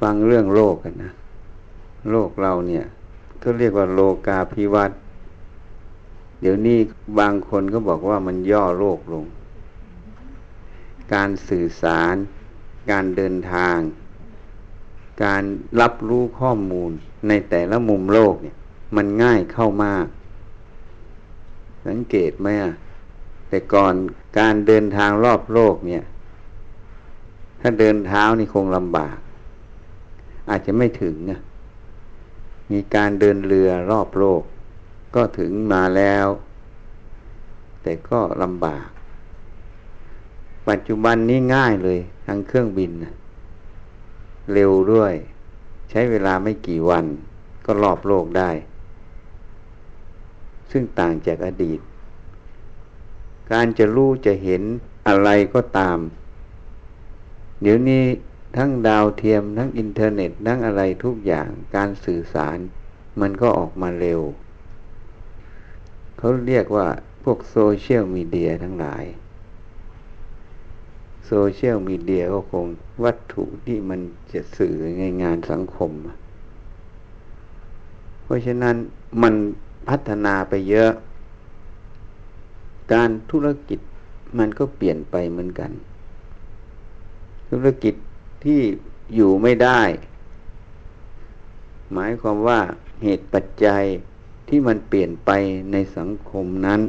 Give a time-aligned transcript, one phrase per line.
[0.00, 1.12] ฟังเรื่องโลกกันนะ
[2.10, 2.84] โลกเราเนี่ย
[3.42, 4.98] ก็เรียกว่าโลกาภิวัตน์
[6.40, 6.78] เดี๋ยวนี้
[7.18, 9.24] บางคนก็บอกว่ามันย่อโลกลง
[11.14, 12.14] การสื่อสาร
[12.90, 13.78] การเดินทาง
[15.24, 15.42] การ
[15.80, 16.90] รับรู้ข้อมูล
[17.28, 18.56] ในแต่ละมุมโลกเนี่ย
[18.96, 20.06] มันง่ายเข้ามาก
[21.86, 22.72] สังเกตไหมอะ
[23.48, 23.94] แต่ก่อน
[24.38, 26.02] การเดินทางรอบโลกเนี่ย
[27.60, 29.16] ถ้าเดินเท้านี่คงลำบาก
[30.50, 31.40] อาจจะไม่ถึงนะ
[32.72, 34.42] มีการเดินเรือรอบโลก
[35.14, 36.26] ก็ถึงมาแล้ว
[37.82, 38.86] แต่ก็ลำบาก
[40.68, 43.12] ปัจจุบันนี้ง่ายเลยทางเครื่องบินนะ
[44.52, 45.14] เร็วด้วย
[45.90, 47.04] ใช้เวลาไม่กี่วัน
[47.64, 48.50] ก็รอบโลกได้
[50.70, 51.80] ซึ่งต่างจากอดีต
[53.52, 54.62] การจะรู้จะเห็น
[55.08, 55.98] อะไรก็ตาม
[57.62, 58.04] เดี๋ยวนี้
[58.56, 62.58] ทั้งดาวเทียม ทั้งอินเทอร์เน็ต ทั้งอะไรทุกอย่างการสื่อสาร
[63.20, 64.20] มันก็ออกมาเร็ว
[66.18, 66.86] เขาเรียกว่า
[67.22, 69.04] พวกโซเชียลมีเดียทั้งหลาย
[71.26, 72.66] โซเชียลมีเดียก็คง
[73.04, 74.00] วัตถุที่มัน
[74.32, 75.90] จะสื่อในงานสังคม
[78.22, 78.76] เพราะฉะนั้น
[79.22, 79.34] มัน
[79.88, 80.92] พัฒนาไปเยอะ
[82.92, 83.80] การธุรกิจ
[84.38, 85.70] มันก็เปลี่ยนไปเหมือนกัน
[87.50, 87.94] ธุรกิจ
[88.44, 88.60] ที่
[89.14, 89.82] อยู่ไม่ได้
[91.92, 92.60] หมายความว่า
[93.02, 93.82] เหตุปัจจัย
[94.48, 95.30] ที่มันเปลี่ยนไป
[95.72, 96.80] ในสังคมนั้น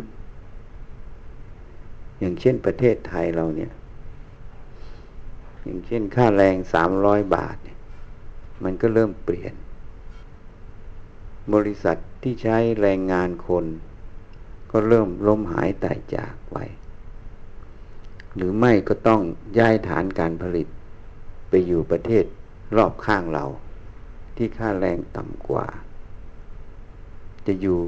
[2.19, 3.71] อย่างเช่นประเทศไทยเราเนี่ย
[5.63, 7.57] อย่างเช่นค่าแรงสามร้อยบาท
[8.63, 9.53] มันก็เริ่มเปลี่ยน
[11.53, 13.65] บริษัทที่ใช้แรงงานคน
[14.71, 16.57] ก็เริ่มล้มหายตายจากไป
[18.35, 19.21] หรือไม่ก็ต้อง
[19.59, 20.67] ย้ายฐานการผลิต
[21.49, 22.25] ไปอยู่ประเทศ
[22.75, 23.45] รอบข้างเรา
[24.35, 25.67] ที่ค่าแรงต่ำกว่า
[27.47, 27.79] จะอยู่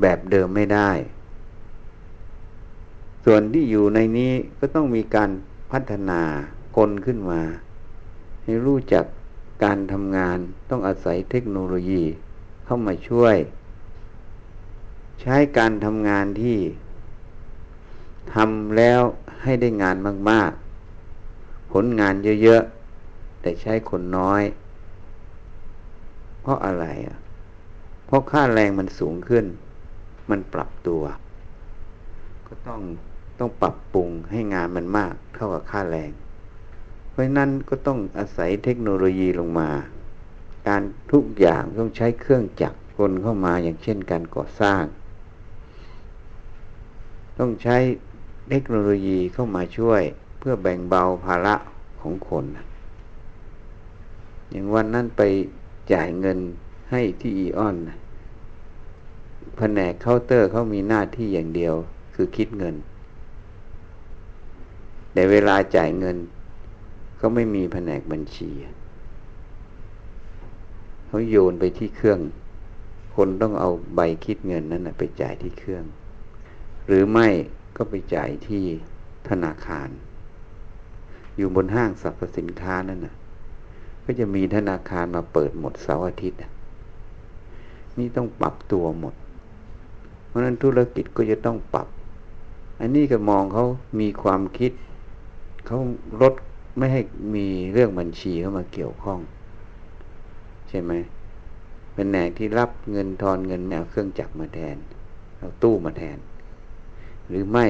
[0.00, 0.90] แบบเดิมไม่ได้
[3.24, 5.30] ส่วนที่อยู่ในนี้ก็ต้องมีการ
[5.72, 6.20] พัฒนา
[6.76, 7.42] คนขึ้นมา
[8.42, 9.04] ให้รู้จัก
[9.64, 10.38] การทำงาน
[10.70, 12.02] ต้องอาศัยเทคโนโลยี
[12.64, 13.36] เข้ามาช่วย
[15.20, 16.58] ใช้การทำงานที่
[18.34, 19.00] ทำแล้ว
[19.42, 19.96] ให้ได้งาน
[20.30, 20.50] มาก
[21.12, 22.62] ๆ ผลงานเยอะ
[23.44, 24.42] แต่ใช้คนน้อย
[26.40, 27.18] เพราะอะไรอะ
[28.06, 29.44] เพราะค่าแรงมันสูงขึ้น
[30.30, 31.02] มันปรับตัว
[32.46, 32.80] ก็ต้อง
[33.38, 36.10] ต้องปรับปรุงให้งานมันมากเท่ากับค่าแรง
[37.10, 39.70] เพราะนั้นก็ต้องอาศัยเทคโนโลยีลงมา
[40.68, 44.82] การทุกอย่างต้องใช้เครื่องจักรกลเข้ามาอย่างเช่นการก่อสร้าง
[47.38, 47.76] ต้องใช้
[48.50, 50.02] เทคโนโลยีเข้ามาช่วย
[50.38, 51.54] เพื่อแบ่งเบาภาระ
[52.00, 52.46] ของคน
[54.54, 55.22] อย่างวันนั้นไป
[55.92, 56.38] จ่ายเงิน
[56.90, 57.76] ให้ที่อีออน
[59.56, 61.74] แผนกเคาน์เตอร์เขามีหน้าที่อย่างเดียว
[62.14, 62.74] คือคิดเงิน
[65.12, 66.16] แต่เวลาจ่ายเงิน
[67.16, 68.50] เขาไม่มีแผนกบัญชี
[71.06, 72.20] เขาโยนไปที่เครื่อง
[73.16, 75.84] คนต้องเอาใบคิดเงินนั้นไปจ่ายที่เครื่อง
[76.86, 77.28] หรือไม่
[77.76, 78.64] ก็ไปจ่ายที่
[79.28, 79.88] ธนาคาร
[81.36, 83.14] อยู่บนห้างสรรพสินค้านั่นน่ะ
[84.04, 86.40] ก็จะมีธนาคารมาเปิดหมดเสาร์อาทิตย์
[87.98, 89.14] นี่ต้องปรับตัวหมด
[90.26, 91.88] เพราะนั้นธุรกิจก็จะต้องปรับ
[92.80, 93.64] อันนี้ก็มองเขา
[94.00, 94.72] มีความคิด
[95.66, 95.78] เขา
[96.22, 96.34] ลด
[96.76, 97.00] ไม่ให้
[97.34, 99.20] มีเรื่องบัญชีเข้ามาเกี่ยวข้อง
[100.68, 100.92] ใช่ไหม
[101.94, 104.76] เป็นแหนกที่รับเงินทอนเงินเอาเครื่องจักรมาแทน
[105.38, 106.18] เอาตู้มาแทน
[107.28, 107.66] หรือไม่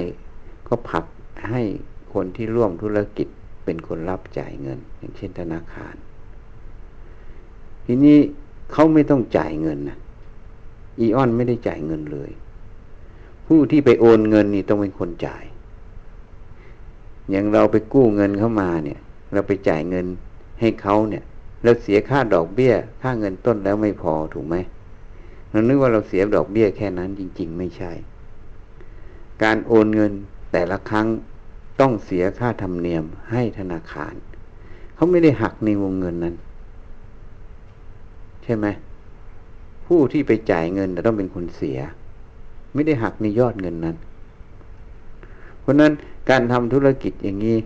[0.69, 1.05] ก็ผัก
[1.51, 1.63] ให้
[2.15, 3.29] คนที่ร่วมธุรกิจ
[3.65, 5.95] เป็นคนรับจ่ายเงิน อย่างเช่นธนาคาร
[7.87, 8.19] ทีนี้
[8.73, 9.99] เขาไม่ต้องจ่ายเงินนะ
[11.01, 12.31] อีออนไม่ได้จ่ายเงินเลย
[13.47, 15.45] ผู้ที่ไปโอนเงินนี่ต้องเป็นคนจ่าย
[17.31, 19.01] อย่างเราไปกู้เงินเข้ามาเนี่ย
[19.33, 20.07] เราไปจ่ายเงิน
[20.61, 21.25] ให้เขาเนี่ย
[21.63, 22.73] เราเสียค่าดอกเบี้ย
[23.03, 24.57] ค่าเงินต้นแล้วไม่พอถูกไหม
[25.51, 27.93] เรานึกว่าเราเสียดอกเบี้ยแค่นั้นจริง ๆ ไม่ใช่
[29.43, 30.13] การโอนเงิน
[30.53, 31.07] แต่ละครั้ง
[31.81, 34.15] ต้องเสียค่าธรรมเนียมให้ธนาคาร
[34.95, 36.35] เขาไม่ได้หักในวงเงินนั้น
[38.45, 38.67] ใช่ไหม
[39.87, 41.79] ผู้ที่ไปจ่ายเงินต้องเป็นคนเสีย
[42.75, 43.97] ไม่ได้หักในยอดเงินนั้น
[45.61, 45.93] เพราะนั้น
[46.31, 47.59] การทำธุรกิจอย่างนี้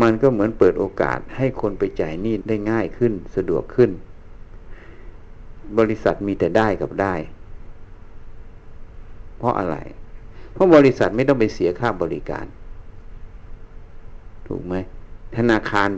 [0.00, 3.90] มันก็เหมือนเปิดโอกาสให้คนไปจ่ายหนี้ได้ง่ายขึ้นสะดวกขึ้น
[5.78, 7.14] บริษัทมีแต่ได้กับได้
[9.38, 9.76] เพราะอะไร
[10.52, 12.46] เพราะบริษัทไม่ต้องไปเสียค่าบริการ
[14.46, 14.74] ถูกไหม
[15.36, 15.88] ธนาคาร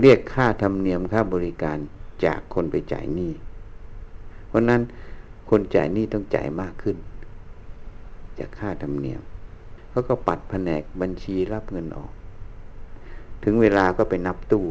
[0.00, 1.78] เรียกค่าธรรมเนียมค่าบริการ
[2.24, 3.32] จากคนไปจ่ายหนี้
[4.48, 4.80] เพราะนั้น
[5.50, 6.96] คนจ่ายหนี้ต้องจ่ายมากขึ้น
[8.38, 9.20] จากค่าธรรมเนียม
[9.90, 12.12] เขาก็ปัดแผนกบัญชีรับเงินออก
[13.44, 14.64] ถึงเวลาก็ไปนับตู้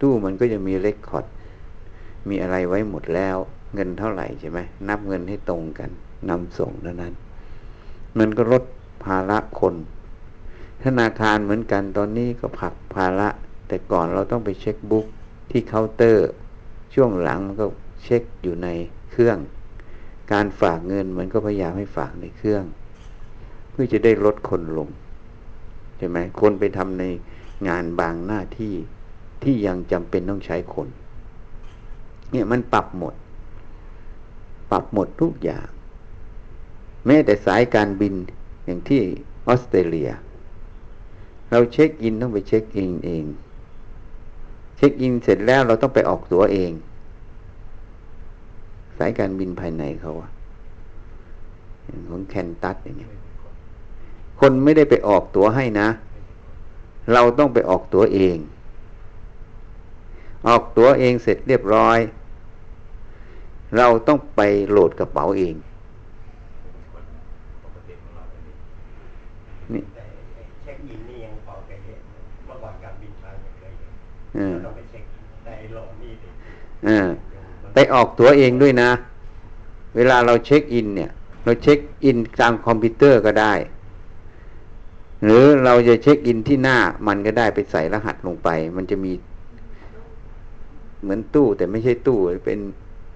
[0.00, 1.24] ตู้มันก็จะมีเลขคอร์ด
[2.28, 3.36] มีอะไรไว้หมดแล้ว
[3.74, 4.58] เงินเท่าไหร่ใช่ไหม
[4.88, 5.90] นับเงินให้ตรงกัน
[6.28, 7.12] นำส่งเท่านั้น
[8.18, 8.64] มันก็ลด
[9.04, 9.74] ภาระคน
[10.84, 13.28] ธนาคารเหมือนกันตอนนี้ก็ผลักภาระ
[13.74, 15.06] แต่ก่อนเราต้องไปเช็ค book
[15.50, 16.28] ที่เคาน์เตอร์
[16.94, 17.66] ช่วงหลังมันก็
[18.02, 18.68] เช็คอยู่ใน
[19.10, 19.38] เครื่อง
[20.32, 22.64] การฝากเงินมันก็พยายามให้ฝากในเครื่อง
[23.70, 24.88] เพื่อจะได้ลดคนลง
[25.96, 27.04] ใช่ไหมคนไปทำใน
[27.68, 28.74] งานบางหน้าที่
[29.42, 30.88] ที่ยังจำเป็นต้องใช้คน
[32.30, 33.14] เนี่ยมันปรับหมด
[34.70, 35.68] ปรับหมดทุกอย่าง
[37.06, 38.14] แม้แต่สายการบิน
[38.64, 39.00] อย่างที่
[39.46, 40.10] ออสเตรเลีย
[41.50, 43.24] เราเช็คอินต้องไปเช็คอินเอง
[44.84, 46.72] ช็คอินเสร็จแล้วเราต้องไปออกตั๋วเอง
[48.98, 50.30] สายการบินภายในเขาอะ
[52.08, 53.08] ของแคนตัสอย่างเงี้ย
[54.40, 55.88] คนไม่ได้ไปออกตั๋วให้นะ
[57.12, 58.36] เราต้องไปออกตั๋วเอง
[60.48, 61.98] ออกตั๋วเองเสร็จเรียบร้อย
[63.78, 64.40] เราต้องไป
[64.70, 65.54] โหลดกระเป๋าเอง
[69.72, 70.02] นี่ แต่
[70.62, 72.00] เช็คอินนี่ยังพอเคยเห็น
[72.46, 75.04] เมื่อก่อนการบินไทยไม่เคยเห็น เออ ต้อง ไปเช็ค
[75.44, 76.28] แต่ไอ้โหลดนี่ดิ
[76.86, 77.08] เออ
[77.72, 78.90] ไปออกตั๋วเองด้วยนะ
[79.96, 81.10] เวลาเราเช็คอินเนี่ย
[81.44, 83.52] เราเช็คอินตามคอมพิวเตอร์ก็ได้
[85.24, 89.12] หรือเราจะเช็คอินที่หน้ามันก็ได้ไปใส่รหัสลงไป มันจะมี
[91.02, 92.58] เหมือนตู้แต่ไม่ใช่ตู้เป็น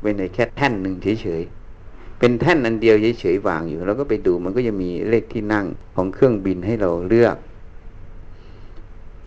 [0.03, 5.67] เป็นในแค่แท่นหนึ่งเฉยๆ เป็นแท่นอันเดียวเฉยๆวางอยู่ แล้วก็ไปดูมันก็จะมีเลขที่นั่ง
[5.97, 7.37] ของเครื่องบินให้เราเลือก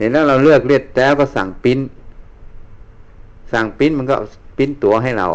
[0.02, 1.80] เห็นแล้วเราเลือกเลือกแล้วก็สั่งปิ้น
[3.54, 4.16] สั่งปิ้นมันก็
[4.58, 5.28] ปิ้นตั๋วให้เรา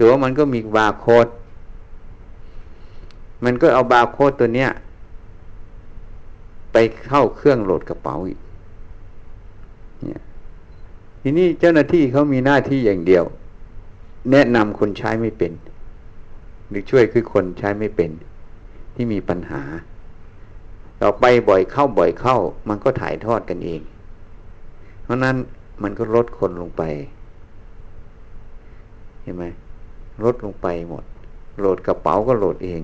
[0.00, 1.26] ตั๋วมันก็มีบาร์โค้ด
[3.44, 4.70] มันก็เอาบาร์โค้ดตัวเนี้ย
[6.72, 6.76] ไป
[7.06, 8.38] เข้าเครื่องโหลดกระเป๋าอีก
[10.04, 10.20] เนี่ย
[11.22, 13.24] ทีนี้เจ้าหน้าที่เขามีหน้าที่อย่างเดียว
[14.30, 15.52] แนะนำคนใช้ไม่เป็น
[16.68, 18.10] หรือช่วยคือคนใช้ไม่เป็น
[18.94, 19.62] ที่มีปัญหา
[21.02, 22.36] ต่อไปบ่อยเข้าบ่อยเข้า
[22.68, 23.80] มันก็ถ่ายทอดกันเอง
[25.02, 25.36] เพราะนั้น
[25.82, 26.82] มันก็ลดคนลงไป
[29.22, 29.44] เห็นไหม
[30.24, 31.04] ลดลงไปหมด
[31.58, 32.80] โหลดกระเป๋าก็โหลดเอง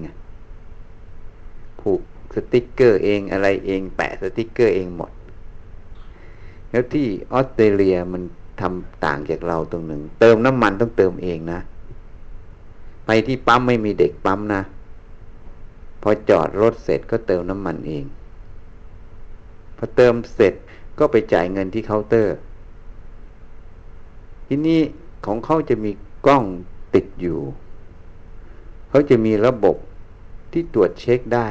[1.80, 2.00] ผูก
[2.34, 5.10] สติกเกอร์เองอะไรเอง แปะสติกเกอร์เองหมด
[6.70, 8.22] แล้วที่ออสเตรเลียมัน
[8.60, 11.60] ทำต่างจากเราตรงหนึ่ง เติมน้ำมันต้องเติมเองนะ
[13.06, 14.62] ไปที่ปั๊มไม่มีเด็กปั๊มนะ
[16.02, 18.04] พอจอดรถเสร็จก็เติมน้ำมันเอง
[19.76, 20.54] พอเติมเสร็จ
[20.98, 22.36] ก็ไปจ่ายเงินที่เคาน์เตอร์
[24.46, 24.80] ที่นี่
[25.26, 25.90] ของเขาจะมี
[26.26, 26.44] กล้อง
[26.94, 27.40] ติดอยู่
[28.88, 29.76] เขาจะมีระบบ
[30.52, 31.48] ที่ตรวจเช็คได้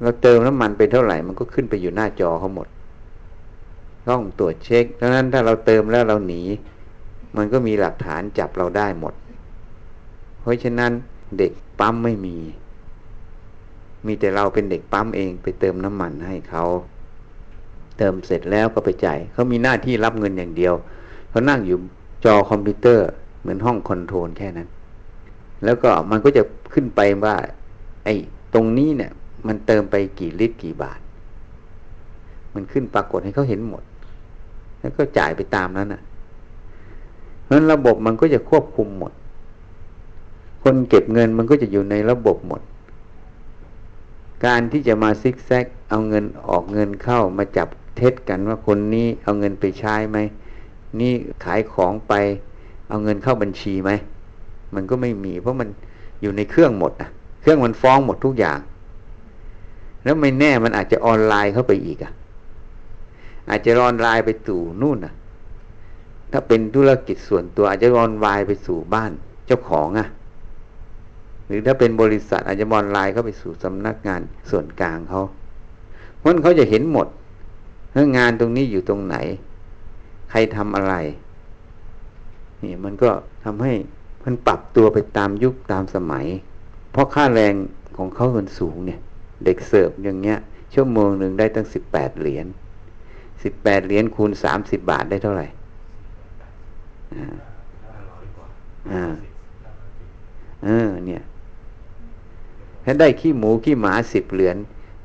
[0.00, 2.68] เราเติมน้ำมันไปเท่าไหร่มันก็ขึ้นไปอยู่หน้าจอเขาหมด
[4.08, 6.42] ต้องตรวจเช็คดังนั้นถ้าเราเติมแล้วเราหนี
[7.36, 9.14] มันก็มีหลักฐานจับเราได้หมด
[10.40, 10.92] เพราะฉะนั้น
[11.38, 12.36] เด็กปั๊มไม่มี
[14.06, 16.64] มีแต่เราเป็นเด็กปั๊มเองไปเติมน้ำมันให้เขา
[17.98, 20.74] เติมเสร็จแล้วก็ไปจ่ายเขามีหน้าที่รับเงินอย่างเดียว
[21.30, 21.78] เขานั่งอยู่
[22.24, 23.08] จอคอมพิวเตอร์
[23.40, 24.68] เหมือนห้อง control แค่นั้น
[25.64, 27.36] แล้วก็มันก็จะขึ้นไปว่า
[28.04, 28.14] ไอ้
[28.54, 29.12] ตรงนี้เนี่ย
[29.46, 31.00] มันเติมไปกี่ลิตรกี่บาท
[32.54, 33.82] มันขึ้นปรากฏให้เขาเห็นหมด
[34.80, 36.02] แล้วก็จ่ายไปตามนั้นน่ะ
[37.42, 39.12] เพราะฉะนั้นระบบมันก็จะควบคุมหมด
[40.62, 42.60] คนเก็บเงินมันก็จะอยู่ในระบบหมด
[44.46, 50.18] การที่จะมาซิกแซกเอาเงินออกเงินเข้ามาจับเท็จกันว่าคนนี้เอาเงินไปใช้ไหม
[51.00, 51.12] นี่
[51.44, 52.14] ขายของไป
[52.88, 53.90] เอาเงินเข้าบัญชีไหม
[54.74, 55.68] มันก็ไม่มีเพราะมัน
[56.22, 57.08] อยู่ในเครื่องหมดอะ
[57.40, 58.58] เครื่องมันฟ้องหมดทุกอย่าง
[60.04, 62.12] แล้วไม่แน่มันอาจจะออนไลน์เข้าไปอีกอะ
[63.50, 65.14] อาจจะออนไลน์ไปสู่นู่นอะ
[66.32, 69.10] ถ้าเป็นธุรกิจส่วนตัวอาจจะออนไลน์ไปสู่บ้าน
[69.46, 70.08] เจ้าของอะ
[71.46, 74.20] หรือถ้าเป็นบริษัทอาจจะออนไลน์เข้าไปสู่สำนักงาน
[74.50, 75.22] ส่วนกลางเขา
[76.18, 77.06] เพราะเขาจะเห็นหมด
[77.92, 79.16] เรื่องงานตรงนี้อยู่ตรงไหน
[80.30, 80.94] ใครทำอะไร
[82.62, 83.10] นี่มันก็
[83.44, 83.72] ทำให้
[84.24, 86.26] มันปรับตัวไปตามยุคตามสมัย
[86.92, 87.54] เพราะค่าแรง
[87.96, 89.00] ของเขามันสูงเนี่ย
[89.44, 90.38] เด็กเสิร์ฟอย่างเงี้ย
[90.74, 92.46] ชั่วโมงหนึ่งได้ตั้งสิบแปดเหรียญ
[93.42, 95.46] สิบแปดเหรียญคูณสามสิบบาทได้เท่าไหร่
[97.14, 97.34] อ่า
[98.92, 99.04] อ่า
[100.64, 101.22] เออเนี่ย
[102.84, 104.56] ถ้าได้ขี้หมูขี้หมาสิบเหรียญ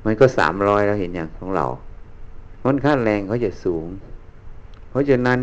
[0.05, 1.67] มันก็สามร้อยแล้วเห็นอย่างของเรา
[2.57, 3.86] เพราะค่าแรงเขาจะสูง
[4.89, 5.39] เพราะฉะนั้น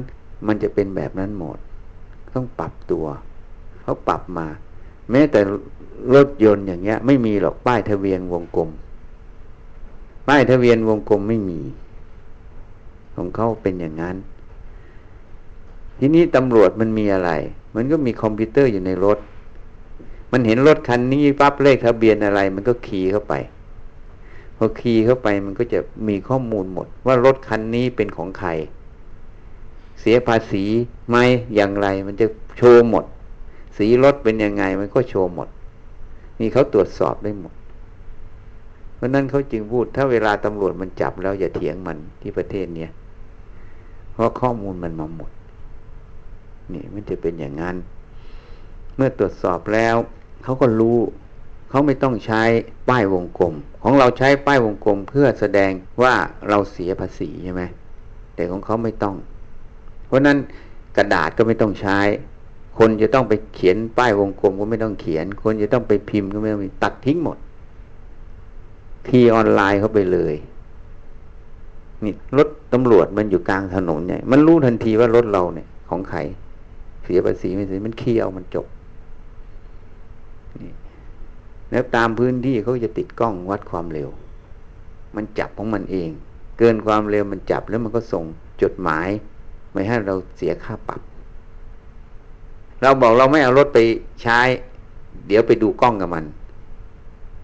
[0.47, 1.59] มันจะเป็นแบบนั้นหมด
[2.35, 3.07] ต้องปรับตัว
[3.83, 4.47] เขาปรับมา
[5.11, 5.41] แม้แต่
[6.15, 8.71] รถยนต์อย่างเงี้ย ไม่มีหรอกป้ายทะเบียนวงกลม
[10.29, 11.61] ป้ายทะเบียนวงกลมไม่มี
[13.17, 14.17] ของเขาเป็นอย่างนั้น
[15.99, 17.31] ทีนี้ตำรวจมันมีอะไร
[17.75, 19.19] มันก็มีคอมพิวเตอร์อยู่ในรถ
[20.37, 23.35] มันเห็นรถคันนี้ปั๊บเลขทะเบียนอะไร มันก็ขี่เข้าไป
[24.57, 28.51] พอขี่เข้าไปมันก็จะมีข้อมูลหมด ว่ารถคันนี้เป็นของใคร
[30.01, 30.65] เสียภาษี
[31.09, 31.17] ไหม
[31.55, 32.27] อย่างไร มันจะ
[32.57, 33.05] โชว์หมด
[33.77, 35.49] สีรถเป็นยังไง มันก็โชว์หมด
[36.41, 37.55] นี่เขาตรวจสอบได้หมด
[38.95, 42.91] เพราะนั้นเขาจึงพูด ถ้าเวลาตำรวจมันจับแล้วอย่าเถียงมันที่ประเทศเนี้ย
[44.13, 45.31] เพราะข้อมูลมันมาหมด
[46.73, 47.77] นี่มันจะเป็นอย่างนั้น
[48.97, 49.97] เมื่อตรวจสอบแล้ว
[50.45, 50.99] เขาก็รู้
[51.71, 52.43] เขาไม่ต้องใช้
[52.89, 55.71] ป้ายวงกลม ของเราใช้ป้ายวงกลมเพื่อแสดง
[56.03, 56.15] ว่า
[56.49, 57.63] เราเสียภาษีใช่ไหม
[58.35, 59.17] แต่ของเขาไม่ต้อง
[60.07, 60.39] เพราะนั้น
[60.97, 61.99] กระดาษก็ไม่ต้องใช้
[62.79, 67.39] คนจะต้องไปเขียนป้ายวงกลมก็ไม่ต้องเขียน คนจะต้องไปพิมพ์ก็ไม่ต้องตัดทิ้งหมด
[69.09, 70.35] ทีออนไลน์เข้าไปเลย
[72.05, 76.19] นี่รถตำรวจมันอยู่กลางถนนเนี่ย มันรู้ทันทีว่ารถเราเนี่ย ของใคร
[77.05, 78.67] เสียภาษีไม่เสียมันขี้เอามันจบ
[81.71, 84.09] แล้วตามพื้นที่เขาจะติดกล้องวัดความเร็ว
[85.17, 86.11] มันจับของมันเอง
[86.59, 88.25] เกินความเร็วมันจับแล้วมันก็ส่ง
[88.63, 89.09] จดหมาย
[89.73, 91.01] ไม่ให้เราเสียค่าปรับ
[92.83, 93.79] เราบอกเราไม่เอารถไป
[94.23, 94.41] ใช้
[95.27, 96.25] เดี๋ยวไปดูกล้องกับมัน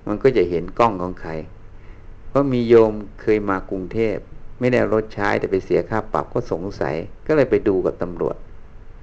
[0.06, 1.32] มันก็จะเห็นกล้องของใคร
[2.28, 4.16] เพราะมีโยมเคยมากรุงเทพ
[4.58, 6.94] ไม่ได้รถใช้แต่ไปเสียค่าปรับก็สงสัย
[7.26, 8.36] ก็เลยไปดูกับตำรวจ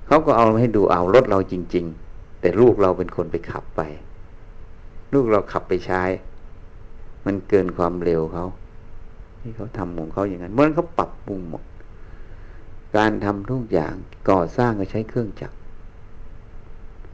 [0.07, 3.81] เขาก็เอาให้ดูเอารถเราจริง ๆ แต่ลูกเราเป็นคนไปขับไป
[5.13, 6.03] ลูกเราขับไปใช้
[7.25, 8.45] มันเกินความเร็วเขา
[9.41, 11.63] ที่เขาทำของเขาอย่างนั้นเมื่อเขาปรับปรุงหมด
[12.97, 13.93] การทำทุกอย่าง
[14.29, 15.55] ก่อสร้างก็ใช้เครื่องจักร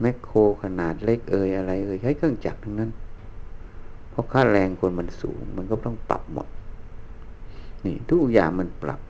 [0.00, 2.90] แมคโครขนาดเล็กเอ่ยอะไรเอ่ยใช้เครื่องจักรทั้งนั้น
[4.10, 6.48] เพราะค่าแรงคนมันสูง มันก็ต้องปรับหมด
[7.84, 9.00] นี่ทุกอย่างมันปรับ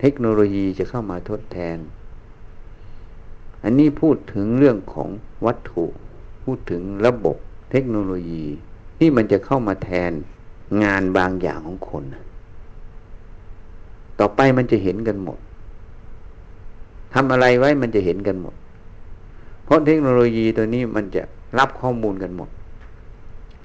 [0.00, 1.78] เทคโนโลยีจะเข้ามาทดแทน
[3.64, 5.08] อันนี้พูดถึงเรื่องของ
[5.46, 5.84] วัตถุ
[6.46, 7.36] พูดถึงระบบ
[7.70, 8.44] เทคโนโลยี
[8.98, 10.12] ที่มันจะเข้ามาแทน
[10.82, 12.04] งานบางอย่างของคน
[14.18, 15.38] ต่อไปมันจะเห็นกันหมด
[17.14, 18.54] ทำอะไรไว้มันจะเห็นกันหมด
[19.64, 21.22] เพราะเทคโนโลยีตัวนี้มันจะ
[21.58, 22.48] รับข้อมูลกันหมด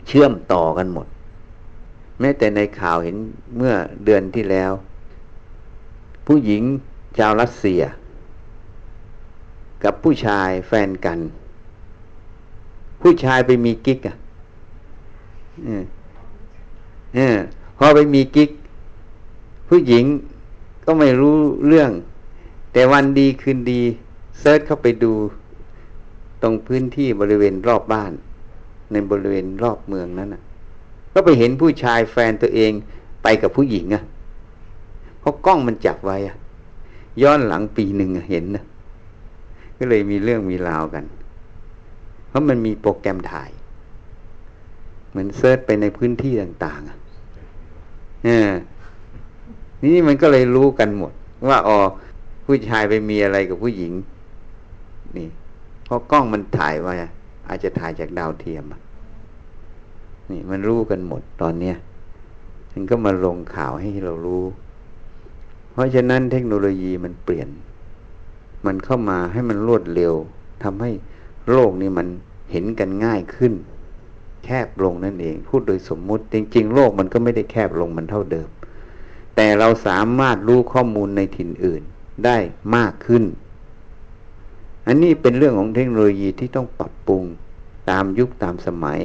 [0.07, 1.07] เชื่อมต่อกันหมด
[2.19, 3.15] แม้แต่ในข่าวเห็น
[3.57, 3.73] เมื่อ
[4.05, 4.71] เดือนที่แล้ว
[6.25, 6.63] ผู้หญิง
[7.17, 7.81] ชาวรัสเซีย
[9.83, 11.19] กับผู้ชายแฟนกัน
[13.01, 14.15] ผู้ชายไปมีกิ๊กอะ
[15.63, 15.83] เออ
[17.15, 17.37] เออ
[17.77, 18.49] พอไปมีกิ๊ก
[19.67, 20.05] ผู้หญิง
[20.85, 21.91] ก็ไม่รู้เรื่อง
[22.73, 23.81] แต่วันดีคืนดี
[24.39, 25.13] search เข้าไปดู
[26.41, 28.11] ตรงพื้นที่บริเวณรอบบ้าน
[28.91, 30.41] ในบริเวณรอบเมืองนั้นน่ะ
[31.13, 32.71] ก็ไปเห็นผู้ชายแฟนตัวเอง
[33.23, 34.03] ไปกับผู้หญิงอะ
[35.19, 36.35] เพราะกล้องมันจับไว้อะ
[37.21, 38.63] ย้อนหลังปีหนึ่งเห็นนะ
[39.77, 41.03] ก็เลยมีเรื่องมีราวกัน
[42.31, 43.49] เพราะมันมีโปรแกรมถ่าย
[45.09, 46.97] เหมือนเซิร์ชไปในพื้นที่ต่างๆอะ
[49.83, 51.13] นี่มันก็เลยรู้กันหมด
[51.49, 51.77] ว่าอ๋อ
[52.45, 53.93] ผู้ชายไปมีอะไรกับผู้หญิง
[55.17, 55.27] นี่
[55.85, 56.93] เพราะกล้องมันถ่ายไว้
[57.47, 58.65] อาจจะถ่ายจากดาวเทียม
[60.31, 61.77] นี่ มันรู้กันหมดตอนเนี้ย
[62.71, 64.43] มันก็มาลงข่าวให้เรารู้
[65.71, 67.49] เพราะฉะนั้นเทคโนโลยีมันเปลี่ยน
[68.65, 70.13] มันเข้ามาให้มันรวดเร็ว
[70.63, 70.91] ทำให้
[71.51, 72.07] โลกนี้มัน
[72.51, 73.53] เห็นกันง่ายขึ้น
[74.45, 78.49] แคบลงนั่นเอง พูดโดยสมมุติ จริง ๆ โลกมันก็ไม่ได้แคบลงมันเท่าเดิม
[79.35, 81.81] แต่เราสามารถรู้ข้อมูลในถิ่นอื่น
[82.25, 82.37] ได้
[82.75, 83.23] มากขึ้น
[84.87, 87.23] อันนี้เป็นเรื่องของเทคโนโลยีที่ต้องปรับปรุง
[87.89, 89.01] ตามยุคตามสมัย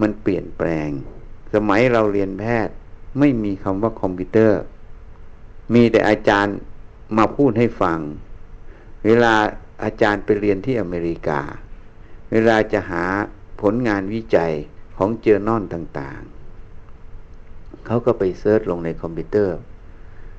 [0.00, 0.88] มันเปลี่ยนแปลง
[1.54, 2.74] สมัยเราเรียนแพทย์
[3.18, 4.60] ไม่มีคำว่าคอมพิวเตอร์
[5.74, 6.56] มีแต่อาจารย์
[7.16, 7.98] มาพูดให้ฟัง
[9.06, 9.34] เวลา
[9.82, 11.40] อาจารย์ไปเรียนที่อเมริกา
[12.32, 13.04] เวลาจะหา
[13.60, 14.52] ผลงานวิจัย
[14.96, 19.58] ของเจอนอนต่างๆ เขาก็ไป search ลงในคอมพิวเตอร์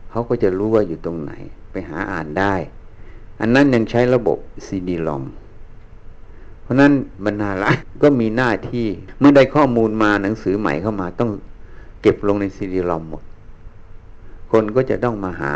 [0.10, 1.32] เขาก็จะรู้ว่าอยู่ตรงไหน
[1.72, 2.54] ไปหาอ่านได้
[3.42, 5.24] อันนั้นยังใช้ระบบซีดีรอม
[6.62, 6.94] เพราะนั้น
[7.26, 8.88] บรรณารักษ์ก็มีหน้าที่
[9.20, 11.32] เมื่อได้ข้อมูลมาหนังสือใหม่เข้ามาต้อง
[12.02, 13.24] เก็บลงในซีดีรอมหมด
[14.52, 15.54] คนก็จะต้องมาหา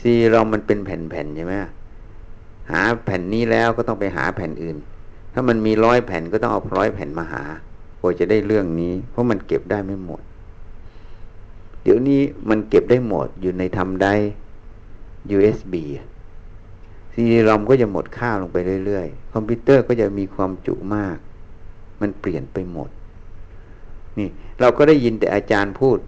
[0.00, 1.54] ซีดีรอมมันเป็นแผ่นๆใช่ไหม
[2.70, 4.76] หาแผ่นนี้แล้วก็ต้องไปหาแผ่นอื่น
[5.32, 7.44] ถ้ามันมีร้อยแผ่นก็ต้องเอาร้อยแผ่นมาหา
[8.00, 10.20] กว่าจะได้เรื่องนี้ เพราะมันเก็บได้ไม่หมด
[11.82, 14.14] เดี๋ยวนี้มันเก็บได้หมดอยู่ในทำได้
[15.36, 15.74] USB
[17.12, 21.16] ซีดีรอมก็จะหมดค่าลงไปเรื่อยๆ คอมพิวเตอร์ก็จะมีความจุมาก
[22.00, 22.90] มันเปลี่ยนไปหมด
[24.18, 24.28] นี่
[24.60, 25.98] เราก็ได้ยินแต่อาจารย์พูด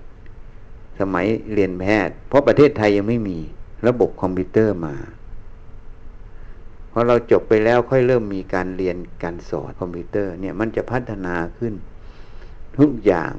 [1.01, 3.39] สมัยเรียนแพทย์ เพราะประเทศไทยยังไม่มี
[3.87, 4.95] ระบบคอมพิวเตอร์มา
[6.93, 11.75] พอเราจบไปแล้วค่อยเริ่มมีการเรียนการสอนคอมพิวเตอร์เนี่ยมันจะพัฒนาขึ้น
[12.79, 13.33] ทุกอย่าง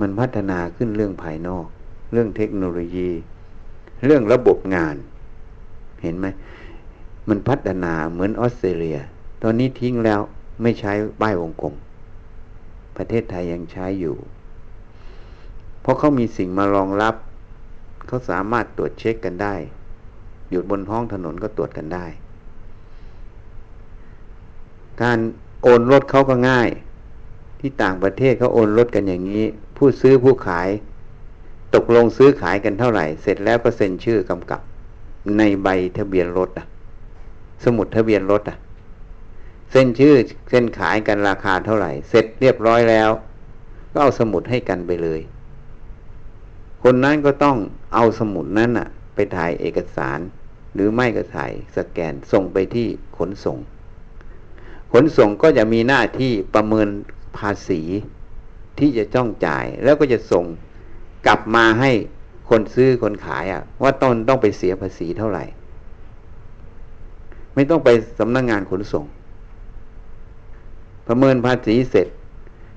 [0.00, 1.66] มันพัฒนาขึ้นเรื่องภายนอก
[2.12, 3.10] เรื่องเทคโนโลยี
[4.04, 4.96] เรื่องระบบงาน
[6.02, 6.26] เห็นไหม
[7.28, 8.98] มันพัฒนาเหมือนออสเตรเลีย
[9.42, 10.20] ตอนนี้ทิ้งแล้ว
[10.62, 11.74] ไม่ใช้ป้ายวงกลม
[12.96, 14.16] ประเทศไทยยังใช้อยู่
[15.80, 17.14] เพราะเขามีสิ่งมารองรับ
[18.06, 19.54] เขาสามารถตรวจเช็คกันได้
[20.50, 22.06] อยู่บนท้องถนนก็ตรวจกันได้
[25.02, 25.18] การ
[25.62, 26.68] โอนรถเขาก็ง่าย
[27.60, 29.44] ที่ต่างประเทศเขาโอนรถกันอย่างนี้
[29.76, 30.68] ผู้ซื้อผู้ขาย
[31.74, 34.60] ตกลงซื้อขายกันเท่าไหร่ เสร็จแล้วก็เซ็นชื่อกำกับ
[35.38, 36.66] ในใบทะเบียนรถอะ
[37.64, 38.56] สมุดทะเบียนรถอะ
[39.70, 40.14] เส้นชื่อ
[40.50, 43.10] เส้นขายกันราคาเท่าไหร่ เสร็จเรียบร้อยแล้ว
[43.92, 45.20] ก็เอาสมุดให้กันไปเลย
[46.82, 47.56] คนนั้นก็ต้อง
[47.94, 50.18] เอาสมุดนั้นอะ ไปถ่ายเอกสาร
[50.74, 53.58] หรือไม่ก็ถ่ายสแกนส่งไปที่ขนส่ง
[54.92, 56.88] ขนส่งก็จะมีหน้าที่ประเมิน
[57.38, 57.80] ภาษี
[58.78, 60.44] ที่จะจ้องจ่าย แล้วก็จะส่ง
[61.26, 61.90] กลับมาให้
[62.48, 65.44] คนซื้อคนขายอะ ว่าต้นต้องไปเสียภาษีเท่าไหร่
[67.54, 69.04] ไม่ต้องไปสำนักงงานขนส่ง
[71.06, 72.06] ประเมินภาษีเสร็จ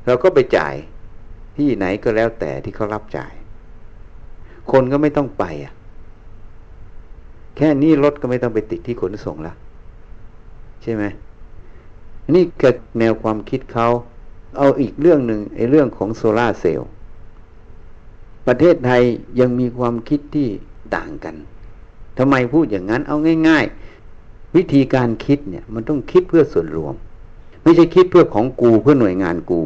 [0.05, 0.73] เราก็ไปจ่าย
[1.57, 3.33] ที่ไหนก็แล้วแต่ที่เขารับจ่าย
[4.71, 5.73] คนก็ไม่ต้องไปอะ
[7.57, 9.55] แค่นี้รถก็ไม่ต้องไปติดที่ขนส่งแล้ว
[10.81, 11.03] ใช่ไหม
[12.33, 13.87] นี่เกิดแนวความคิดเขา
[14.57, 16.89] เอาอีกเรื่องหนึ่งไอ้เรื่องของโซลาเซลล์
[18.47, 19.01] ประเทศไทย
[19.39, 20.47] ยังมีความคิดที่
[20.95, 21.35] ต่างกัน
[22.17, 23.17] ทำไมพูดอย่างนั้นเอา
[23.47, 23.65] ง่าย
[24.09, 26.93] ๆ วิธีการคิดเนี่ยมันต้องคิดเพื่อส่วนรวม
[27.63, 29.61] ไม่ใช่คิดเพื่อของกูเพื่อหน่วยงานกู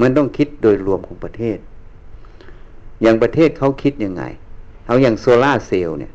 [0.00, 1.58] มันต้องคิดโดยรวมของประเทศ
[3.02, 4.22] อย่างประเทศเขาคิดยังไง
[4.86, 6.12] เอาอย่างโซลาเซลล์เนี่ย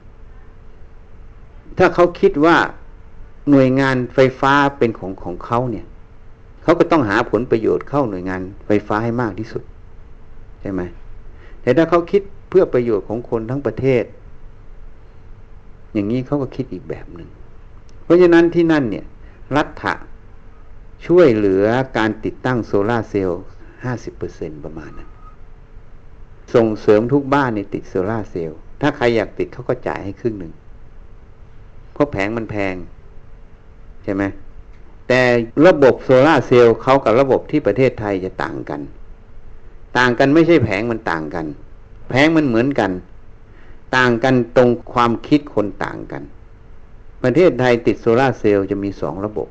[1.78, 2.58] ถ้าเขาคิดว่า
[3.50, 5.86] หน่วยงานไฟฟ้าเป็นของของเขาเนี่ย
[6.64, 9.64] เขาก็ต้องหาผลประโยชน์เข้าหน่วยงานไฟฟ้าให้มากที่สุด
[10.62, 10.82] ใช่ไหม
[11.62, 14.04] แต่ถ้าเขาคิดเพื่อประโยชน์ของคนทั้งประเทศ
[15.94, 17.30] อย่างนี้เขาก็คิดอีกแบบหนึ่ง
[18.04, 19.06] เพราะฉะนั้นที่นั่นเนี่ย
[19.56, 19.94] รัฐะ
[21.06, 21.66] ช่วยเหลือ
[21.98, 23.44] การติดตั้งโซลาเซลล์
[23.84, 25.10] ห้าสิบเปอร์เซ็นประมาณนั้น
[26.54, 30.54] ส่งเสริมทุกบ้านในติดโซลาเซลล์ถ้าใครอยากติดเขาก็จ่ายให้ครึ่งหนึ่ง
[31.94, 32.76] เพราะแผงมันแพง
[34.06, 34.24] ใช่ไหม
[35.08, 35.22] แต่
[35.68, 38.82] ระบบโซลาเซลล์เขากับระบบที่ประเทศไทยจะต่างกัน
[39.98, 41.46] ต่างกันไม่ใช่แผงมันต่างกัน
[42.10, 42.92] แผงมันเหมือนกัน
[43.98, 46.24] ต่างกันตรงความคิดคนต่างกัน
[47.24, 49.48] ประเทศไทยติดโซลาเซลล์จะมีสองระบบ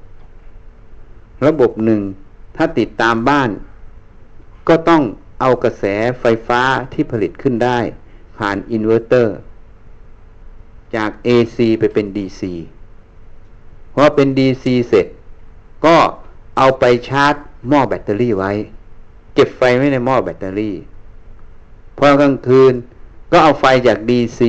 [1.47, 2.01] ระบบหนึ่ง
[2.57, 3.51] ถ้าติดตามบ้าน
[4.69, 5.03] ก็ต้อง
[5.40, 5.85] เอากระแส
[6.21, 6.62] ไฟฟ้า
[6.93, 7.79] ที่ผลิตขึ้นได้
[8.38, 9.37] ผ่านอินเวอร์เตอร์
[10.97, 12.40] จาก AC ไปเป็น DC
[13.95, 15.07] พอเป็น DC เสร็จ
[15.87, 15.97] ก็
[16.59, 17.35] เอาไปชาร์จ
[17.69, 18.53] หม้อแบตเตอรี่ไว้
[19.35, 20.75] เก็บไฟไว้ในหม้อแบตเตอรี่
[21.97, 22.75] พอกลางคืน
[23.33, 24.41] ก็เอาไฟจาก DC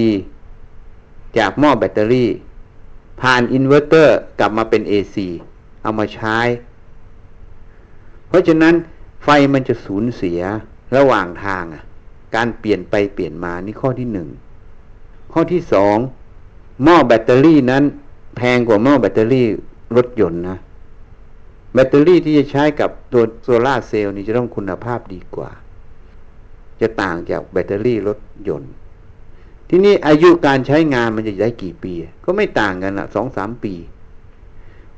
[1.38, 2.30] จากหม้อแบตเตอรี่
[3.22, 5.16] ผ่านอินเวอร์เตอร์กลับมาเป็น AC
[5.82, 6.38] เอามาใช้
[8.28, 8.76] เพราะฉะนั้น
[9.24, 10.42] ไฟมันจะสูญเสีย
[10.96, 11.84] ระหว่างทางอะ
[12.36, 14.30] การเปลี่ยนไปเปลี่ยนมานี่ข้อที่หนึ่ง
[15.34, 15.98] ข้อที่สอง
[16.84, 17.84] หม้อแบตเตอรี่นั้น
[18.36, 19.48] แพงกว่าหม้อแบตเตอรี่
[19.98, 20.58] รถยนต์นะ
[21.74, 25.52] แบตเตอรี่ที่จะใช้กับตัวโซลาเซลล์นี่จะต้องคุณภาพดีกว่า
[26.82, 28.74] จะต่างจากแบตเตอรี่รถยนต์
[29.70, 31.94] ที่นี่อายุการใช้งานมันจะได้กี่ปี
[32.26, 33.74] ก็ไม่ต่างกันละสองสามปี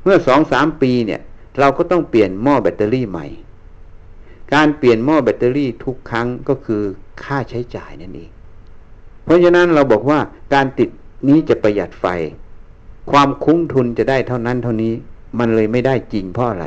[0.04, 1.21] เมื่อสองสามปีเนี่ย
[1.60, 3.28] เราก็ต้องเปลี่ยนหม้อแบตเตอรี่ใหม่
[4.54, 6.82] การเปลี่ยนหม้อแบตเตอรี่ทุกครั้งก็คือ
[7.23, 8.32] ค่าใช้จ่ายนั่นเอง
[9.23, 10.19] เพราะฉะนั้นเราบอกว่า
[10.54, 10.89] การติด
[11.28, 12.06] นี้จะประหยัดไฟ
[13.12, 14.93] ความคุ้มทุนจะได้เท่านั้นเท่านี้
[15.39, 16.65] มันเลยไม่ได้จริงเพราะอะไร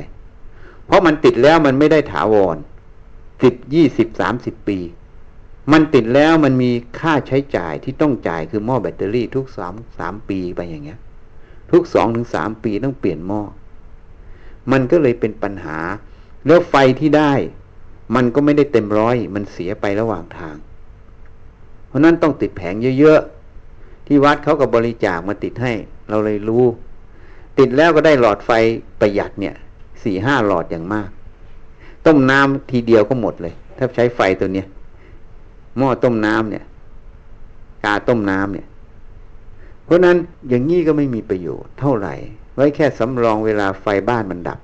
[0.86, 2.56] เพราะมันติดแล้วมันไม่ได้ถาวร
[3.42, 4.78] ติดยี่สิบสามสิบปี
[5.72, 10.98] มันติดแล้วมันมีค่าใช้จ่ายที่ต้องจ่ายคือหม้อแบตเตอรี่ทุกสามสามปีไปอย่างเงี้ย
[11.72, 13.42] ทุกสองถึงสามปีต้องเปลี่ยนหม้อ
[14.72, 15.78] มันก็เลยเป็นปัญหา
[16.46, 17.32] แล้วไฟที่ได้
[18.14, 20.56] มันก็ไม่ได้เต็มร้อย มันเสียไประหว่างทาง
[21.88, 25.72] เพราะนั้นต้องติดแผงเยอะๆ ที่วัดเขากับบริจาคมาติดให้
[26.10, 26.64] เราเลยรู้
[27.58, 28.50] ติดแล้วก็ได้หลอดไฟ
[29.00, 29.54] ประหยัดเนี่ย
[30.02, 31.08] สี่ห้าหลอดอย่างมาก
[32.06, 34.66] ต้มน้ำทีเดียวก็หมดเลย ถ้าใช้ไฟตัวเนี้ย
[35.76, 36.64] หม้อต้มน้ำเนี่ย
[37.84, 38.66] กาต้มน้ำเนี่ย
[39.84, 40.16] เพราะนั้น
[40.48, 42.14] อย่างนี้ก็ไม่มีประโยชน์เท่าไหร่
[42.54, 44.58] ไว้แค่สำรองเวลาไฟบ้านมันดับ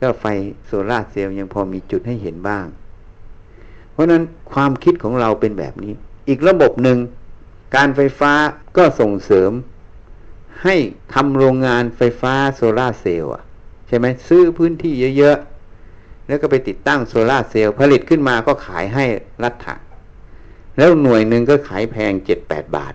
[0.00, 0.24] ก็ไฟ
[0.66, 2.66] โซลาร์เซลล์ยังพอมีจุดให้เห็นบ้าง
[3.92, 5.92] เพราะนั้นความคิดของเราเป็นแบบนี้
[6.28, 6.98] อีกระบบหนึ่ง
[7.76, 8.32] การไฟฟ้า
[8.76, 9.50] ก็ส่งเสริม
[10.62, 10.74] ให้
[11.14, 13.32] ทำโรงงานไฟฟ้าโซลาเซลล์
[13.88, 19.04] ใช่ไหมซื้อพื้นที่เยอะๆ แล้วก็ไปติดตั้งโซลาเซลล์ผลิตขึ้นมาก็ขายให้
[19.44, 19.74] รัฐะ
[20.78, 22.92] แล้วหน่วยหนึ่งก็ขายแพงเจ็ดแปดบาท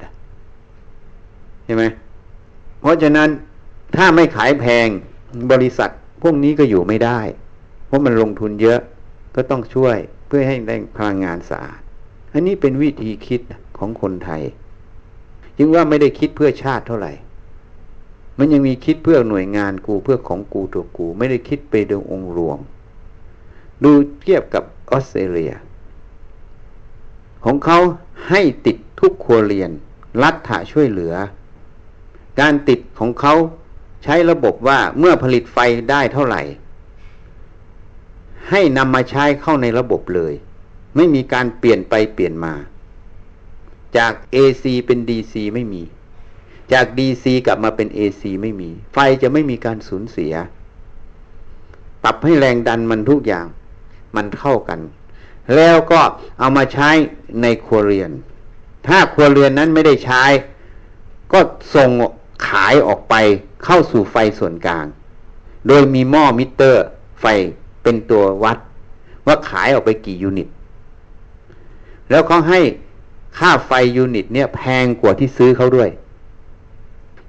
[1.65, 1.83] ใช่ไหม
[2.79, 3.29] เพราะฉะนั้น
[3.95, 4.87] ถ้าไม่ขายแพง
[5.51, 7.19] บริษัทพวกนี้ก็อยู่ไม่ได้
[7.85, 8.79] เพราะมันลงทุนเยอะ
[9.35, 9.97] ก็ต้องช่วย
[10.27, 11.81] เพื่อให้ได้พลังงานสะอาด
[12.33, 13.41] อันนี้เป็นวิธีคิด
[13.77, 14.41] ของคนไทย
[15.57, 17.11] จึงว่าไม่ได้คิดเพื่อชาติเท่าไหร่
[18.43, 22.59] มันยังมีคิดเพื่อหน่วยงานกูเพื่อของกูตัวกู ไม่ได้คิดไปโดยองค์รวม
[23.83, 25.53] ดูเทียบกับออสเตรเลีย
[27.45, 27.79] ของเขา
[28.29, 29.71] ให้ติดทุกครัวเรียน
[30.23, 31.13] รัฐะช่วยเหลือ
[32.39, 33.33] การติดของเขา
[34.03, 35.57] ใช้ระบบว่าเมื่อผลิตไฟ
[35.91, 36.41] ได้เท่าไหร่
[38.49, 40.33] ให้นำมาใช้เข้าในระบบเลย
[40.95, 42.53] ไม่มีการเปลี่ยนไปเปลี่ยนมา
[43.97, 45.83] จาก AC เป็น DC ไม่มี
[46.73, 50.33] จาก DC กลับมาเป็น AC ไม่มี ไฟจะไม่มีการสูญเสีย
[52.03, 53.45] ปรับให้แรงดันมันทุกอย่าง
[54.15, 54.79] มันเท่ากัน
[55.55, 56.01] แล้วก็
[56.39, 56.89] เอามาใช้
[57.41, 58.11] ในครัวเรือน
[58.87, 60.23] ถ้าครัวเรือนนั้นไม่ได้ใช้
[61.33, 61.39] ก็
[61.75, 61.89] ส่ง
[62.47, 63.15] ขายออกไป
[63.63, 64.85] เข้าสู่ไฟส่วนกลาง
[65.67, 66.85] โดยมีหม้อมิเตอร์
[67.21, 67.25] ไฟ
[67.83, 68.57] เป็นตัววัด
[69.25, 70.47] ว่าขายออกไปกี่ unit
[72.09, 72.59] แล้วเขาให้
[73.37, 75.89] ค่าไฟ unit เนี่ยแพงกว่าที่ซื้อเขาด้วย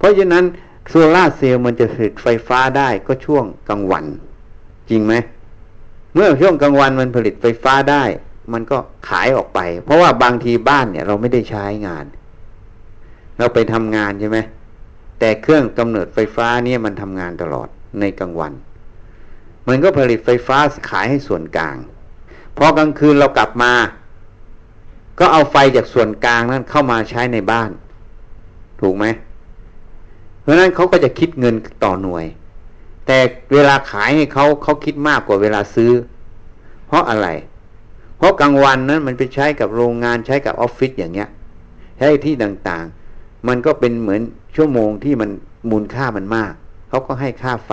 [0.03, 0.45] เพราะฉะนั้น
[0.89, 4.05] โซลาเซลล์มันจะผลิตไฟฟ้าได้ก็ช่วงกลางวัน
[4.91, 5.15] จริงไหม
[6.15, 8.05] เมื่อช่วงกลางวันมันผลิตไฟฟ้าได้
[8.53, 12.05] มันก็ขายออกไป เพราะว่าบางทีบ้านเนี่ย เราไม่ได้ใช้งาน
[13.39, 14.39] เราไปทำงานใช่ไหม
[15.19, 17.69] แต่เครื่องกำเนิดไฟฟ้าเนี่ยมันทำงานตลอด
[18.01, 18.53] ในกลางวัน
[19.69, 20.59] มันก็ผลิตไฟฟ้า
[20.91, 21.77] ขายให้ส่วนกลาง
[22.57, 23.73] พอกลางคืนเรากลับมา
[25.19, 27.71] ก็เอาไฟจากส่วนกลางนั้นเข้ามาใช้ในบ้าน
[28.81, 29.07] ถูกไหม
[30.43, 32.25] เพราะนั้นเขาก็จะคิดเงินต่อหน่วย
[33.07, 33.19] แต่
[33.53, 35.93] เวลาขายให้เขาเขาคิดมากกว่าเวลาซื้อ
[36.87, 37.29] เพราะอะไร
[38.17, 41.29] เพราะกลางวันนั้นมันไปใช้กับโรงงานใช้กับออฟฟิศอย่างเงี้ย
[41.99, 44.21] ใช้ที่ต่างๆ มันก็เป็นเหมือน
[44.57, 45.31] ชั่วโมงที่มัน
[45.71, 46.53] มูลค่ามันมาก
[46.89, 47.71] เขาก็ให้ค่าไฟ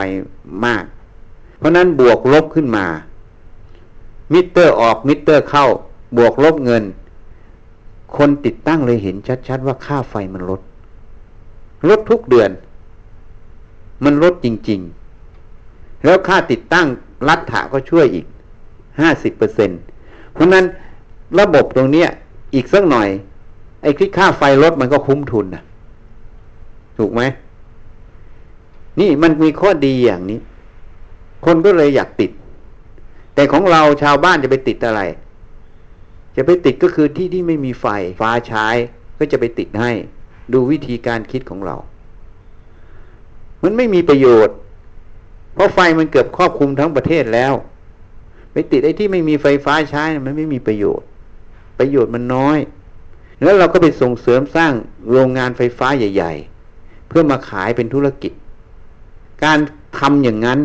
[0.65, 0.83] มาก
[1.57, 2.85] เพราะนั้นบวกลบขึ้นมา
[4.33, 5.65] มิเตอร์ออกมิเตอร์เข้า
[6.17, 6.83] บวกลบเงิน
[8.17, 9.15] คนติดตั้งเลยเห็น
[9.47, 10.61] ชัดๆว่าค่าไฟมันลด
[11.89, 12.51] ลดทุกเดือน
[14.03, 14.79] มันลดจริง
[15.41, 16.87] ๆ แล้วค่าติดตั้ง
[17.29, 18.25] รัฐะก็ช่วยอีก
[18.99, 19.69] ห้าสิบเปอร์เซ็น
[20.33, 20.65] เพราะนั้น
[21.39, 22.09] ระบบตรงเนี้ย
[22.53, 23.09] อีกสักหน่อย
[23.81, 25.63] ไอ้ที่ค่าไฟลดมันก็คุ้มทุนนะ
[26.97, 27.21] ถูกไหม
[28.99, 30.39] นี่มันมีข้อดีอย่างนี้
[31.45, 32.31] คนก็เลยอยากติด
[33.35, 35.01] แต่ของเราชาวบ้านจะไปติดอะไร
[36.35, 37.85] จะไปติดก็คือที่ที่ไม่มีไฟ
[38.19, 38.67] ฟ้าใช้
[39.19, 39.91] ก็จะไปติดให้
[40.53, 41.75] ดูวิธีการคิดของเรา
[43.63, 44.55] มันไม่มีประโยชน์
[45.53, 47.53] เพราะไฟมันเกือบครอบคลุมทั้งประเทศแล้ว
[48.51, 51.07] ไปติดไอ้ที่ไม่มีไฟฟ้าใช้มันไม่มีประโยชน์
[51.79, 52.57] ประโยชน์มันน้อย
[53.43, 54.73] แล้วเราก็ไปส่งเสริมสร้าง
[55.11, 56.33] โรงงานไฟฟ้าใหญ่
[56.71, 58.33] ๆ เพื่อมาขายเป็นธุรกิจ
[59.43, 59.59] การ
[59.99, 60.59] ทำอย่างนั้น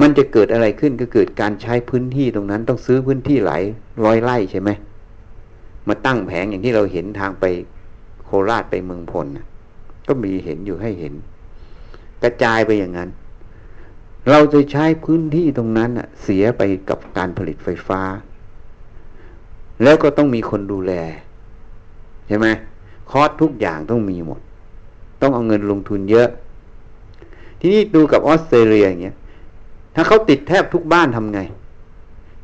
[0.00, 3.62] มันจะเกิดอะไรขึ้นก็เกิดการใช้พื้นที่ตรงนั้น ต้องซื้อพื้นที่หลาย
[4.04, 4.70] ร้อยไร่ใช่ไหม
[5.88, 7.44] มาตั้งแผงอย่างที่เราเห็นทางไป
[8.32, 9.26] โคราชไปเมืองพล
[10.08, 11.14] ก็มีเห็นอยู่ให้เห็น
[12.22, 13.10] กระจายไปอย่างนั้น
[14.30, 15.90] เราจะใช้พื้นที่ตรงนั้น
[16.22, 18.00] เสียไปกับการผลิตไฟฟ้า
[19.82, 20.92] แล้วก็ต้องมีคนดูแล
[22.28, 22.46] ใช่ไหม
[23.10, 24.40] คอสทุกอย่างต้องมีหมด
[25.22, 26.28] ต้องเอาเงินลงทุนเยอะ
[27.60, 29.16] ทีนี้ดูกับออสเตรเลียอย่างเงี้ย
[29.94, 31.40] ถ้าเขาติดแทบทุกบ้านทำไง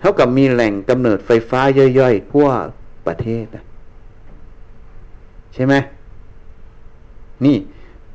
[0.01, 1.61] เท่ากับมีแหล่งกำเนิดไฟฟ้า
[1.99, 2.47] ย่อยๆพว
[3.07, 3.47] ประเทศ
[5.57, 5.75] ใช่ไหม
[7.45, 7.57] นี่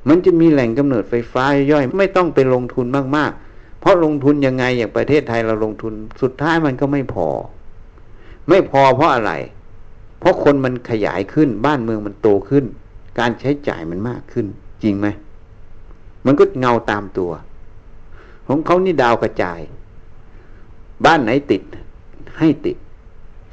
[0.07, 2.85] มันจะมีแหล่งกำเนิดไฟฟ้าย่อยไม่ต้องไปลงทุน
[3.17, 7.27] มาก ๆ เพราะลงทุนยังไงอย่างประเทศไทยเราลงทุนสุดท้ายมันก็ไม่พอ
[8.49, 9.31] ไม่พอเพราะอะไร
[10.19, 12.65] เพราะคนมันขยายขึ้นบ้านเมืองมันโตขึ้น
[13.19, 14.45] การใช้จ่ายมันมากขึ้น
[14.83, 15.07] จริงไหม
[16.25, 17.31] มันก็เงาตามตัว
[18.47, 19.59] ของเขานี่ดาวกระจาย
[21.05, 21.61] บ้านไหนติด
[22.39, 22.77] ให้ติด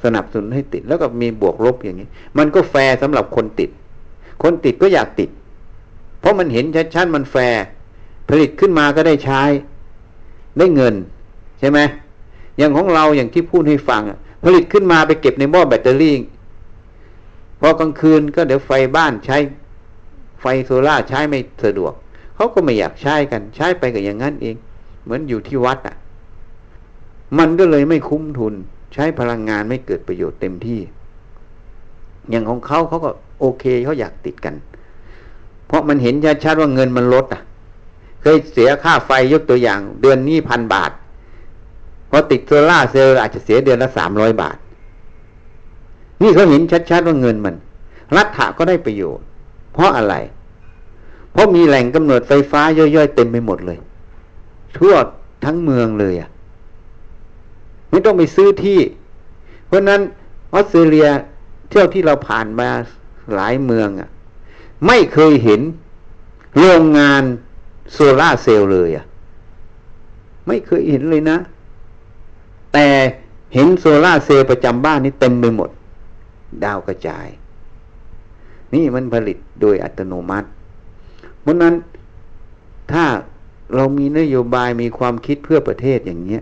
[0.03, 3.69] สนับสนุนให้ติด แล้วก็มีบวกลบอย่างนี้ มันก็แฟร์สำหรับคนติด
[4.41, 5.29] คนติดก็อยากติด
[6.19, 7.63] เพราะมันเห็นชัดๆมันแฟร์
[8.29, 9.41] ผลิตขึ้นมาก็ได้ใช้
[10.57, 10.95] ได้เงิน
[11.59, 11.79] ใช่ไหม
[12.57, 14.01] อย่างของเราอย่างที่พูดให้ฟัง
[14.43, 16.15] ผลิตขึ้นมาไปเก็บในหม้อแบตเตอรี่
[17.59, 19.37] พอกลางคืนก็เดี๋ยวไฟบ้านใช้
[20.41, 21.93] ไฟโซล่าใช้ไม่สะดวก
[22.35, 24.55] เขาก็ไม่อยากใช้กัน ใช้ไปกับอย่างนั้นเอง
[25.03, 25.95] เหมือนอยู่ที่วัดอะ
[27.37, 28.53] มันก็เลยไม่คุ้มทุน
[28.93, 30.79] ใช้พลังงานไม่เกิดประโยชน์เต็มที่
[32.29, 34.55] อย่างของเขาเขาก็ โอเคเขาอยากติดกัน
[35.67, 37.41] เพราะมันเห็นชัดๆว่าเงินมันลดอะ
[38.21, 40.91] เคยเสียค่าไฟยกตัวอย่าง เดือนนี้พันบาท
[42.09, 44.57] พอติดโซล่าเซลล์อาจจะเสียเดือนละสามร้อยบาท
[46.21, 47.55] นี่เขาเห็นชัดๆว่าเงินมัน
[48.15, 49.25] รัฐะก็ได้ประโยชน์
[49.73, 50.15] เพราะอะไร
[51.31, 53.79] เพราะมีแหล่งกำเนิดไฟฟ้าย่อยๆเต็มไปหมดเลย
[54.77, 54.95] ทั่ว
[55.45, 56.29] ทั้งเมืองเลยอะ
[57.89, 58.79] ไม่ต้องไปซื้อที่
[59.67, 60.01] เพราะนั้น
[60.53, 61.07] ออสเตรเลีย
[61.69, 62.69] เที่ยวที่เราผ่านมา
[63.35, 64.09] หลายเมืองอะ
[64.87, 65.61] ไม่เคยเห็น
[66.57, 67.23] โรงงาน
[67.93, 69.05] โซล่าเซลล์เลยอะ
[70.47, 71.37] ไม่เคยเห็นเลยนะ
[72.73, 72.87] แต่
[73.53, 75.69] เห็นโซล่าเซลล์ประจำบ้านนี่เต็มไปหมด
[76.63, 77.27] ดาวกระจาย
[78.73, 80.47] นี่มันผลิตโดยอัตโนมัติ
[81.41, 81.75] เพราะนั้น
[82.91, 83.05] ถ้า
[83.75, 86.41] เรามีนโยบายมีความคิดเพื่อประเทศอย่างเนี้ย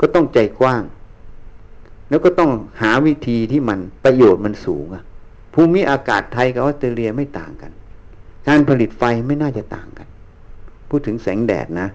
[0.00, 0.82] ก็ต้องใจกว้าง
[2.08, 2.50] แล้วก็ต้อง
[2.82, 5.04] หาวิธีที่มันประโยชน์มันสูงอะ
[5.54, 7.72] ภูมิอากาศไทยกับออสเตรเลียไม่ต่างกัน
[8.48, 10.06] การผลิตไฟไม่น่าจะต่างกัน
[10.88, 11.88] พูดถึงแสงแดดนะ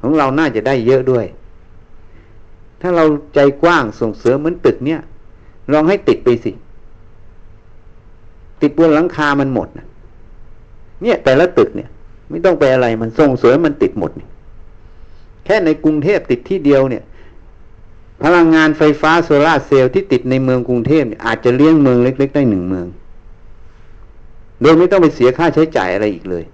[0.00, 1.24] ของเราน่าจะได้เยอะด้วย
[2.80, 3.04] ถ้าเรา
[3.34, 5.00] ใจกว้างส่งเสริมเหมือนตึกเนี่ย
[5.72, 6.52] ลองให้ติดไปสิ
[8.62, 9.86] ติดบนหลังคามันหมดนะ
[11.02, 11.88] เนี่ย แต่ละตึกเนี่ย
[12.30, 14.28] ไม่ต้องไปอะไรมันส่งเสริมมันติดหมดนี่
[15.44, 17.02] แค่ในกรุงเทพติดที่เดียวเนี่ย
[18.22, 22.86] พลังงานไฟฟ้าโซลาเซลล์ที่ติดในเมืองกรุงเทพเนี่ยอาจจะเลี้ยงเมืองเล็ก ๆ ได้หนึ่งเมือง
[24.60, 26.44] โดยไม่ต้องไปเสียค่าใช้จ่ายอะไรอีกเลย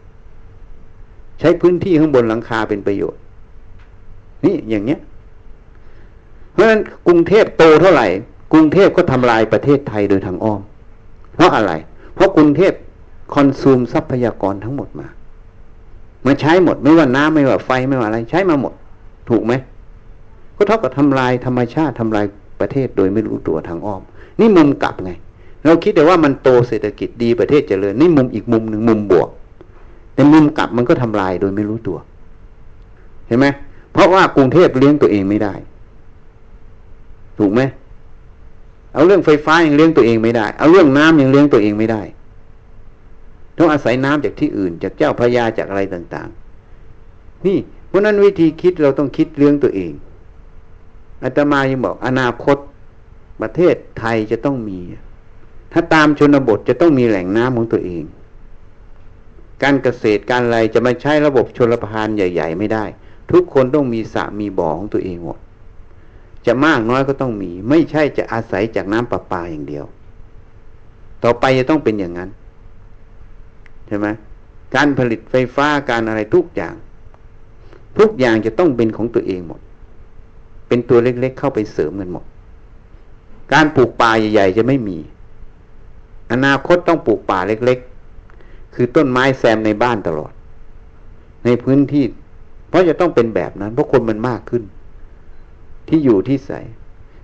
[1.41, 3.21] ใช้พื้นที่ข้างบนหลังคาเป็นประโยชน์
[4.45, 5.01] นี่อย่างเนี้ย
[6.53, 8.07] เพราะฉะนั้นกรุงเทพโตเท่าไหร่
[8.53, 10.61] กรุงเทพก็ทำลายประเทศไทยโดยทางอ้อม
[11.35, 11.73] เพราะอะไร
[12.15, 12.73] เพราะกรุงเทพ
[13.35, 15.09] คอนซูมทรัพยากรทั้งหมดมา
[16.27, 18.73] มาใช้หมดไม่ว่าน้ำไม่ว่าไฟไม่ว่าอะไร ใช้มาหมด
[19.31, 19.53] ถูกไหม
[20.59, 22.27] ก็เท่ากับทำลายธรรมชาติทำลาย
[22.61, 24.03] ประเทศโดยไม่รู้ตัวทางอ้อม
[24.41, 25.11] นี่มุมกลับไง
[25.65, 29.29] เราคิดแต่ว่ามันโตเศรษฐกิจดีประเทศเจริญนี่มุมอีกมุมหนึ่งมุมบวก
[30.15, 31.99] แต่มุมกลับมันก็ทำลายโดยไม่รู้ตัว
[33.27, 33.47] เห็นไหม
[33.93, 35.55] เพราะว่ากรุงเทพเลี้ยงตัวเองไม่ได้
[37.39, 37.61] ถูกไหม
[38.95, 42.03] เอาเรื่องไฟฟ้ายังเลี้ยงตัวเองไม่ได้ เอาเรื่องน้ำยังเลี้ยงตัวเองไม่ได้
[43.59, 46.29] ต้องอาศัยน้ำจากที่อื่น จากเจ้าพระยาจากอะไรต่าง
[46.87, 49.93] ๆ นี่เพราะนั้นวิธีคิดเราต้องคิดเลี้ยงตัวเอง
[51.23, 52.57] อาตมายังบอกอนาคต
[53.41, 54.79] ประเทศไทยจะต้องมี
[55.73, 58.05] ถ้าตามชนบทจะต้องมีแหล่งน้ำของตัวเอง
[59.63, 62.85] การเกษตรการอะไรจะไมาใช้ระบบชนประทานใหญ่ ๆ ไม่ได้
[63.33, 65.39] ทุกคนต้องมีสระมีบ่อของตัวเองหมด
[66.47, 69.85] จะมากน้อยก็ต้องมี ไม่ใช่จะอาศัยจากน้ำประปาอย่างเดียว
[71.25, 72.31] ต่อไปจะต้องเป็นอย่างนั้น
[73.87, 74.07] ใช่ไหม
[74.75, 76.75] การผลิตไฟฟ้าการอะไรทุกอย่าง
[77.99, 79.61] ทุกอย่างจะต้องเป็นของตัวเองหมด
[80.69, 82.25] เป็นตัวเล็กๆเข้าไปเสริมกันหมด
[83.53, 84.99] การปลูกป่าใหญ่ ๆ จะไม่มี
[86.33, 90.33] อนาคตต้องปลูกป่าเล็กๆ คือต้นไม้แซมในบ้านตลอด
[91.45, 92.05] ในพื้นที่
[92.69, 94.63] เพราะจะต้องเป็นแบบนั้น เพราะคนมันมากขึ้น
[95.89, 96.61] ที่อยู่ที่ใส่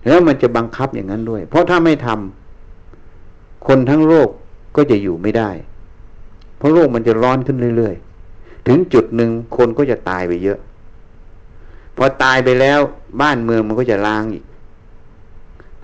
[0.07, 4.29] แล้วมันจะบังคับอย่างนั้นด้วย เพราะถ้าไม่ทำคนทั้งโลก
[4.77, 5.51] ก็จะอยู่ไม่ได้
[6.59, 10.59] เพราะโลกมันจะร้อนขึ้นเรื่อยๆ ถึงจุดหนึ่งคนก็จะตายไปเยอะ
[11.97, 12.81] พอตายไปแล้ว
[13.21, 14.45] บ้านเมืองมันก็จะล้างอีก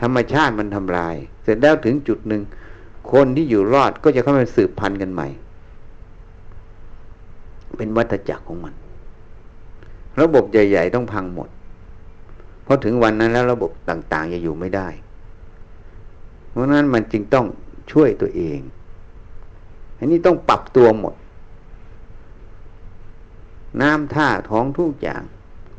[0.01, 2.42] ธรรมชาติมันทำลาย เสร็จแล้วถึงจุดหนึ่ง
[3.12, 5.29] คนที่อยู่รอดก็จะเข้ามาสืบพันธุ์กันใหม่
[7.77, 8.75] เป็นวัฏจักรของมัน
[10.20, 11.49] ระบบใหญ่ ๆ ต้องพังหมด
[12.62, 14.88] เพราะถึงวันนั้นแล้วระบบต่าง ๆ จะอยู่ไม่ได้
[16.51, 17.46] เพราะนั้นมันจึงต้อง
[17.92, 18.61] ช่วยตัวเอง
[19.99, 21.14] อันนี้ต้องปรับตัวหมด
[23.81, 25.23] น้ำท่าท้องทุกอย่าง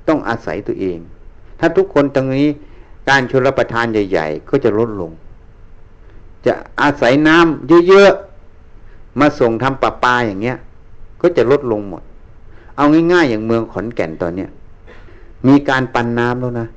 [0.08, 1.00] ต้องอาศัยตัวเอง
[1.60, 2.50] ถ้าทุกคนตรงนี้
[3.10, 5.12] การชลประทานใหญ่ ๆ ก็จะลดลง
[6.46, 10.58] จะอาศัยน้ำเยอะๆมาส่งทำประปาอย่างเงี้ย
[11.22, 12.04] ก็จะลดลงหมด
[12.78, 14.50] เอาง่ายๆอย่างเมืองขอนแก่นตอนเนี้ย
[15.48, 16.68] มีการปันน้ำแล้วนะ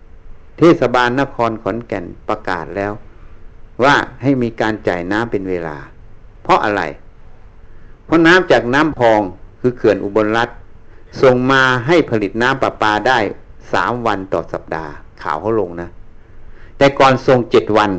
[0.59, 2.93] เทศบาลนครขอนแก่นประกาศแล้ว
[3.85, 5.77] ว่าให้มีการจ่ายน้ำเป็นเวลา
[6.43, 6.83] เพราะอะไร
[8.05, 9.21] เพราะน้ำจากน้ำพอง
[9.61, 10.49] คือเขื่อนอุบลรัฐ
[11.23, 13.19] ส่งมาให้ผลิตน้ำประปาได้
[13.73, 15.89] สามวันต่อสัปดาห์ ข่าวเขาลงนะ
[16.79, 17.91] แต่ก่อนส่งเจ็ดวัน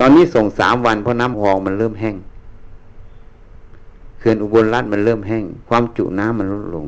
[0.00, 2.16] ตอนนี้ส่งสามวันเพราะน้ำพองมันเริ่มแห้ง
[4.18, 6.86] เขื่อนอุบลรัฐมันเริ่มแห้ง ความจุน้ำมันลดลง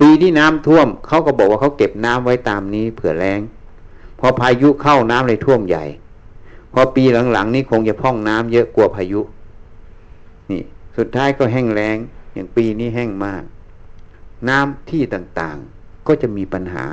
[0.00, 3.40] ปีที่น้ำท่วมเขาก็บอกว่าเขาเก็บน้ำไว้ตามนี้เผื่อแรง
[4.18, 5.84] พอพายุเข้าน้ำเลยท่วมใหญ่
[6.72, 9.20] พพอปีหลังๆนี่คงจะพ่องน้ำเยอะกลัวพายุ
[10.50, 10.62] นี่
[10.96, 11.96] สุดท้ายก็แห้งแล้ง
[12.32, 13.42] อย่างปีนี้แห้งมาก
[14.48, 16.84] น้ำที่ต่างๆ ก็จะมีปัญหา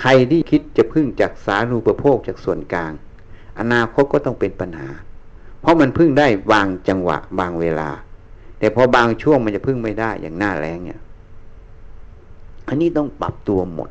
[0.00, 2.92] ใครที่คิดจะพึ่งจากสาธารณูปโภคจากส่วนกลาง
[3.58, 4.88] อนาคตก็ต้องเป็นปัญหา
[5.60, 7.90] เพราะมันพึ่งได้บางจังหวะบางเวลา
[8.58, 11.00] แต่พอบางช่วงมันจะพึ่งไม่ได้อย่างหน้าแรงเนี่ย
[12.68, 13.90] อันนี้ต้องปรับตัวหมด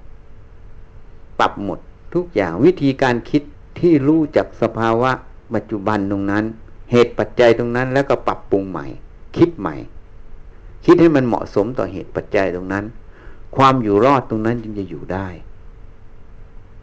[1.40, 1.80] ปรับหมด
[2.14, 3.42] ทุกอย่างวิธีการคิด
[3.80, 5.12] ที่รู้จักสภาวะ
[5.54, 6.44] ปัจจุบันตรงนั้น
[6.92, 8.86] เหตุปัจจัยตรงนั้นแล้วก็ปรับปรุงใหม่
[9.38, 9.76] คิดใหม่
[10.86, 12.86] คิดให้มันเหมาะสมต่อเหตุปัจจัยตรงนั้น
[13.56, 15.28] ความอยู่รอดตรงนั้นจึงจะอยู่ได้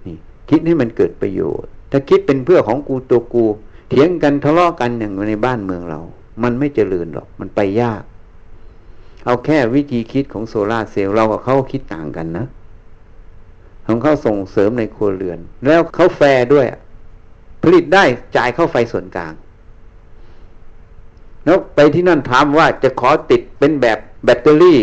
[0.07, 0.17] นี่
[0.51, 3.45] คิดให้มันเกิดประโยชน์ ถ้าคิดเป็นเพื่อของกูตัวกู
[3.89, 6.01] เถียงกันทะเลาะกันอย่างในบ้านเมืองเรา
[6.43, 8.03] มันไม่เจริญหรอกมันไปยาก
[9.25, 12.47] เอาแค่วิธีคิดของโซลาเซลล์เรากับเขาคิดต่างกันนะ
[13.87, 16.67] ของเขาส่งเสริมในครัวเรือน แล้วเขาแฟร์ด้วย
[17.63, 18.05] ผลิตได้
[18.37, 19.33] จ่ายเข้าไฟส่วนกลาง
[21.47, 24.81] แล้วไปที่นั่นถามว่าจะขอติดเป็นแบบแบตเตอรี่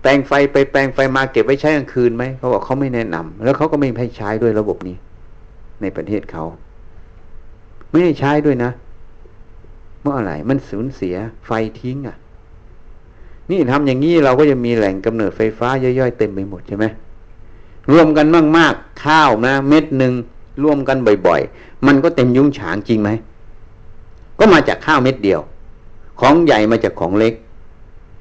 [0.00, 4.96] แปลงไฟไปแปลงไฟมาเก็บไว้ใช้กลางคืนไหมเขาบอกเขาไม่แนะนำแล้วเขาก็ไม่ให้ใช้ด้วยระบบนี้
[5.82, 6.44] ในประเทศเขา
[7.90, 8.70] ไม่ให้ใช้ด้วยนะ
[10.00, 12.16] เมื่ออะไรมันสูญเสียไฟทิ้งอะ
[13.50, 16.86] นี่ทำอย่างนี้เราก็จะมีแหล่งกำเนิดไฟฟ้าย่อยๆเต็มไปหมดใช่ไหม
[17.92, 20.12] รวมกันมากๆข้าวนะเม็ดหนึ่ง
[20.64, 20.96] รวมกัน
[21.26, 23.10] บ่อย ๆ มันก็เต็มยุ้งฉางจริงไหม
[24.38, 25.40] ก็มาจากข้าวเม็ดเดียว
[26.24, 27.34] ของใหญ่มาจากของเล็ก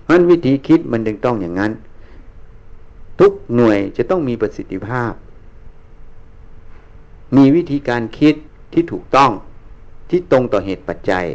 [0.09, 1.71] มันวิธีคิดมันจึงต้องอย่างนั้น
[3.19, 5.11] ทุกหน่วยจะต้องมีประสิทธิภาพ
[7.35, 8.35] มีวิธีการคิด
[8.73, 9.31] ที่ถูกต้อง
[10.09, 11.25] ที่ตรงต่อเหตุปัจจัย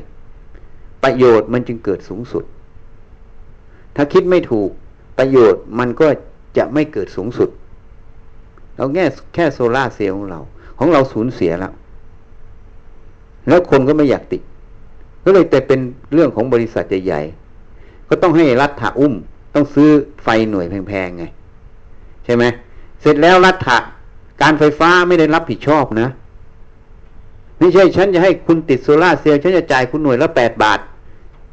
[1.02, 2.44] ประโยชน์มันจึงเกิดสูงสุด
[3.96, 4.70] ถ้าคิดไม่ถูก
[5.18, 6.08] ประโยชน์มันก็
[6.58, 7.48] จะไม่เกิดสูงสุด
[8.76, 10.40] เราแค่แค่โซล่าเซลล์ของเรา
[10.78, 11.72] ของเราสูญเสียแล้ว
[13.48, 14.42] แล้วคนก็ไม่อยากติด
[15.26, 15.80] ก็เลยแต่เป็น
[16.12, 19.14] เรื่องของบริษัทใหญ่ๆก็ต้องให้รัฐะอุ้ม
[19.54, 19.90] ต้องซื้อ
[20.22, 21.24] ไฟหน่วยแพงๆไง
[22.24, 22.44] ใช่ไหม
[23.00, 23.78] เสร็จแล้วรัฐะ
[24.42, 26.08] การไฟฟ้าไม่ได้รับผิดชอบนะ
[27.58, 30.78] ไม่ใช่ฉันจะให้คุณติดโซล่าเซลล์ฉันจะจ่ายคุณหน่วยละแปดบาท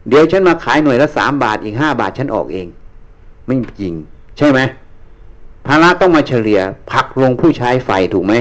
[0.10, 2.68] เดี๋ยวฉันมาขายหน่วยละสามบาทอีกห้าบาทฉันออกเอง
[3.46, 3.94] ไม่จริง
[4.38, 4.60] ใช่ไหม
[5.68, 6.60] ภาระต้องมาเฉลี่ย
[6.92, 8.34] พักลงผู้ใช้ไฟถูกไหม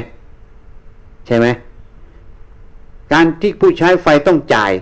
[1.26, 1.46] ใช่ไหม
[3.12, 4.72] การที่ผู้ใช้ไฟต้องจ่าย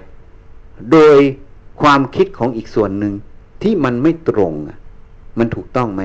[0.92, 1.18] โดย
[1.80, 3.14] ความคิดของอีกส่วนหนึ่ง
[3.62, 4.52] ที่มันไม่ตรง
[5.38, 6.02] มันถูกต้องไหม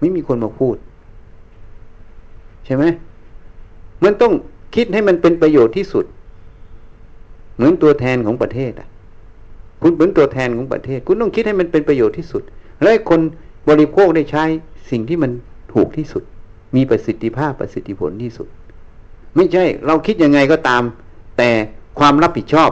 [0.00, 0.76] ไม่มีคนมาพูด
[2.64, 2.84] ใช่ไหม
[4.04, 4.32] มันต้อง
[4.74, 6.04] คิดให้มันเป็นประโยชน์ที่สุด
[7.54, 8.88] เหมือนตัวแทนของประเทศอะ
[9.82, 12.42] คุณเป็นตัวแทนของประเทศ คุณต้องคิดให้มันเป็นประโยชน์ที่สุด
[12.82, 13.20] และคน
[13.68, 14.44] บริโภคได้ใช้
[14.90, 15.30] สิ่งที่มัน
[15.74, 16.22] ถูกที่สุด
[16.76, 18.48] มีประสิทธิภาพประสิทธิผลที่สุด
[19.36, 20.82] ไม่ใช่ เราคิดยังไงก็ตาม
[21.38, 21.50] แต่
[21.98, 22.70] ความรับผิดชอบ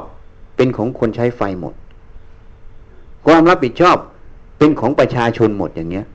[0.57, 1.75] เป็นของคนใช้ไฟหมด
[3.27, 3.97] ความรับผิดชอบ
[4.59, 6.07] เป็นของประชาชนหมดอย่างเนี้ย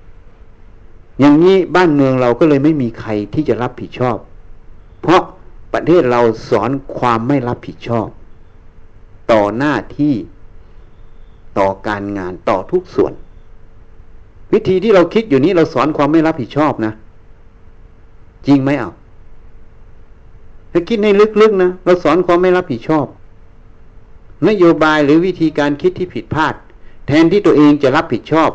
[1.19, 4.17] อย่างนี้บ้านเมืองเราก็เลยไม่มีใครที่จะรับผิดชอบ
[5.01, 5.21] เพราะ
[5.73, 8.07] ประเทศเราสอนความไม่รับผิดชอบ
[9.31, 10.15] ต่อหน้าที่
[11.57, 13.13] ต่อการงานต่อทุกส่วน
[14.53, 16.93] วิธีที่เราคิดอยู่นี้เราสอนความไม่รับผิดชอบนะ
[18.47, 18.91] จริงไหมเอา
[20.71, 21.07] ถ้าคิดใน
[21.41, 23.05] ลึกๆนะเราสอนความไม่รับผิดชอบ
[24.47, 26.55] นโยบายหรือวิธีการคิดที่ผิดพลาด
[27.07, 28.49] แทนที่ตัวเองจะรับผิดชอบ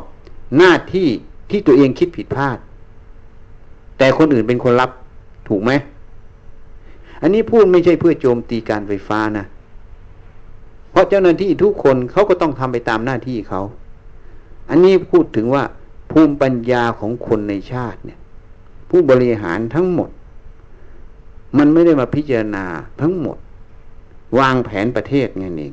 [0.59, 1.09] หน้าที่
[1.51, 2.59] ที่ตัวเองคิดผิดพลาด
[3.99, 4.91] แต่คนอื่นเป็นคนรับ
[5.49, 5.73] ถูกไหม
[7.23, 9.47] อันนี้พูดไม่ใช่เพื่อโจมตีการไฟฟ้านะ
[10.91, 13.61] เพราะเจ้าหน้าที่ทุกคนเขาก็ต้องทำไปตามหน้าที่เขา
[14.71, 15.65] อันนี้พูดถึงว่า
[16.11, 18.19] ภูมิปัญญาของคนในชาติเนี่ย
[18.91, 20.11] ผู้บริหารทั้งหมด
[21.59, 22.65] มันไม่ได้มาพิจารณา
[23.01, 23.37] ทั้งหมด
[24.39, 25.73] วางแผนประเทศไงเอง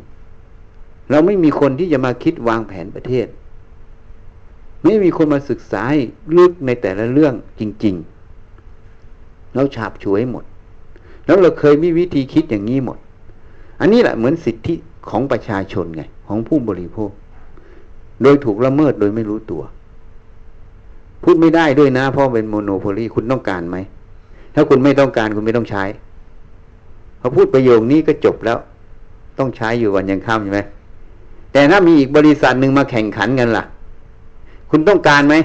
[1.10, 3.28] เราไม่มีคนที่จะมาคิดวางแผนประเทศ
[4.84, 5.84] ไม่มีคนมาศึกษา
[6.38, 7.95] ลึกในแต่ละเรื่องจริง
[8.76, 10.43] ๆ เราฉาบฉวยหมด
[11.26, 12.97] แล้วเราเคยมีวิธีคิดอย่างนี้หมด
[13.80, 14.76] อันนี้แหละเหมือนสิทธิ
[15.10, 17.12] ของประชาชนไง ของผู้บริโภค
[18.24, 19.64] โดยถูกละเมิดโดยไม่รู้ตัว
[21.24, 23.78] พูดไม่ได้ด้วยนะเพราะเป็นโมโนโพลีคุณต้องการไหม
[24.56, 25.84] ถ้าคุณไม่ต้องการคุณไม่ต้องใช้
[27.24, 28.57] พอพูดประโยคนี้ก็จบแล้ว
[29.38, 30.61] ต้องใช้อยู่วันยังค่ำใช่ไหม
[31.51, 33.63] แต่ถ้ามีอีกบริษัทหนึ่งมาแข่งขันกันล่ะ
[34.69, 35.36] คุณต้องการไหม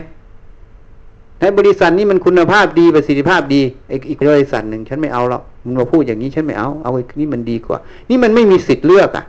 [1.40, 3.60] ถ้าบริษัทนี้มันคุณภาพดีประสิทธิภาพดี
[4.08, 9.24] อีกบริษัทหนึ่งฉันไม่เอาหรอกมึงมาพูดอย่างนี้ฉันไม่เอาเอาไอ้นี่มันดีกว่า นี่มันไม่มีสิทธิ์เลือกอะ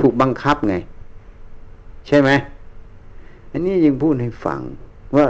[0.00, 0.76] ถูกบังคับไง
[2.06, 2.30] ใช่ไหม
[3.50, 4.60] อันนี้ยังพูดให้ฟัง
[5.16, 5.26] ว่า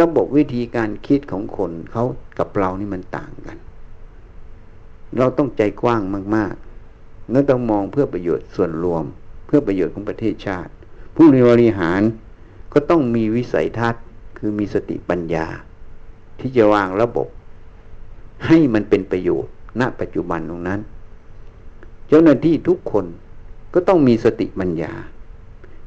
[0.00, 2.04] ระบบวิธีการคิดของคนเขา
[2.38, 3.56] กับเรานี่มันต่างกัน
[5.18, 6.02] เราต้องใจกว้าง
[6.36, 6.54] มาก
[7.32, 9.04] นั่นต้องมองเพื่อประโยชน์ส่วนรวม
[9.46, 10.70] เพื่อประโยชน์ของประเทศชาติ
[11.14, 12.00] ผู้บริหาร
[12.72, 14.04] ก็ต้องมีวิสัยทัศน์
[14.38, 15.46] คือมีสติปัญญา
[16.38, 17.28] ที่จะวางระบบ
[18.46, 20.80] ให้มันเป็นประโยชน์ณปัจจุบันตรงนั้น
[22.08, 23.06] เจ้าหน้าที่ทุกคน
[23.74, 24.92] ก็ต้องมีสติปัญญา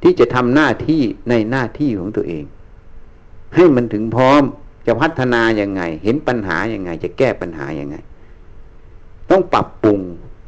[0.03, 2.43] ที่จะทำหน้าที่ในหน้าที่ของตัวเอง
[3.55, 4.43] ให้มันถึงพร้อม
[4.87, 7.95] จะพัฒนาอย่างไง เห็นปัญหาอย่างไง จะแก้ปัญหาอย่างไง
[9.31, 9.99] ต้องปรับปรุง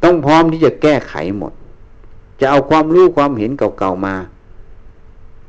[0.03, 1.53] ต้องพร้อมที่จะแก้ไขหมด
[2.39, 4.15] จะเอาความรู้ความเห็นเก่าๆมา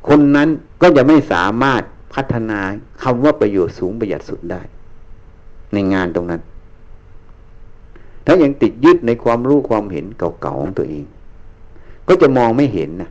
[0.09, 0.49] คนนั้น
[0.83, 1.83] ก็จะไม่สามารถ
[2.15, 2.61] พัฒนา
[3.03, 4.61] คำว่าประโยชน์สูงประหยัดสุดได้
[5.73, 6.43] ในงานตรงนั้น
[8.27, 11.05] ถ้ายังติดยึดในความรู้ความเห็นเก่าๆของตัวเอง
[12.09, 13.11] ก็จะมองไม่เห็นนะ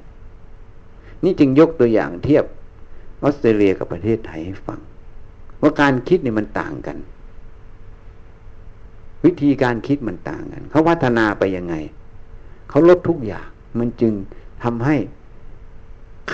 [1.23, 2.45] นี่จึงยกตัวอย่างเทียบ
[3.23, 4.79] ออสเตรเลียกับประเทศไทยให้ฟัง
[5.61, 6.97] ว่าการคิดนี่มันต่างกัน
[9.25, 11.75] วิธีการคิดมันต่างกันเขาพัฒนาไปยังไง
[12.69, 13.47] เขาลดทุกอย่าง
[13.79, 14.13] มันจึง
[14.63, 14.95] ทำให้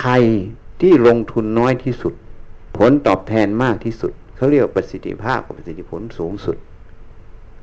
[0.00, 0.12] ใคร
[0.80, 2.14] ที่ลงทุนน้อยที่สุด
[2.76, 6.56] ผลตอบแทนมากที่สุดเขาเรียกประสิทธิภาพกับประสิทธิผลสูงสุด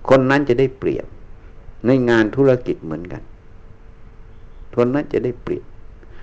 [0.10, 1.06] คนนั้นจะได้เปรียบ
[1.86, 3.24] ในงานธุรกิจเหมือนกัน
[4.76, 5.66] คนนั้นจะได้เปรียบ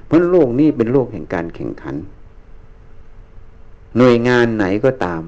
[0.06, 1.96] เพราะโลกนี้เป็นโลกแห่งการแข่งขัน
[3.96, 5.22] หน่วยงานไหนก็ตาม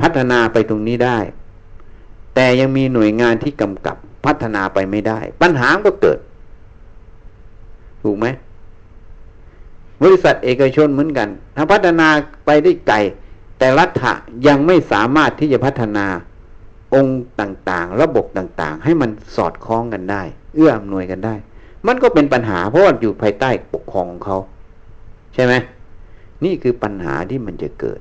[0.00, 1.18] พัฒนาไปตรงนี้ได้
[2.40, 6.18] แต่ยังมีหน่วยงานที่กำกับพัฒนาไปไม่ได้ ปัญหาก็เกิด
[8.02, 8.26] ถูกไหม
[10.02, 12.08] บริษัทเอกชนเหมือนกันถ้าพัฒนา
[12.46, 12.96] ไปได้ไกล
[13.58, 14.12] แต่รัฐะ
[14.46, 16.06] ยังไม่สามารถที่จะพัฒนา
[16.94, 20.22] องค์ต่างๆ ระบบต่างๆ ให้มันสอดคล้องกันได้
[20.54, 21.34] เอื้ออำนวยกันได้
[21.86, 24.38] มันก็เป็นปัญหาเพราะว่าอยู่ภายใต้ปกครองของเขา
[25.34, 25.54] ใช่ไหม
[26.44, 28.00] นี่คือปัญหาที่มันจะเกิด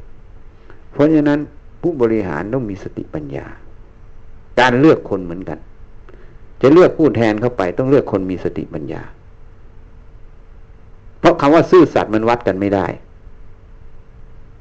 [0.91, 1.39] เพราะฉะนั้น
[1.81, 3.47] ผู้บริหารต้องมีสติปัญญา
[4.59, 5.59] การเลือกคนเหมือนกัน
[6.61, 9.03] จะเลือกผู้แทนเข้าไป ต้องเลือกคนมีสติปัญญา
[11.19, 12.87] เพราะคำว่าซื่อสัตย์มันวัดกันไม่ได้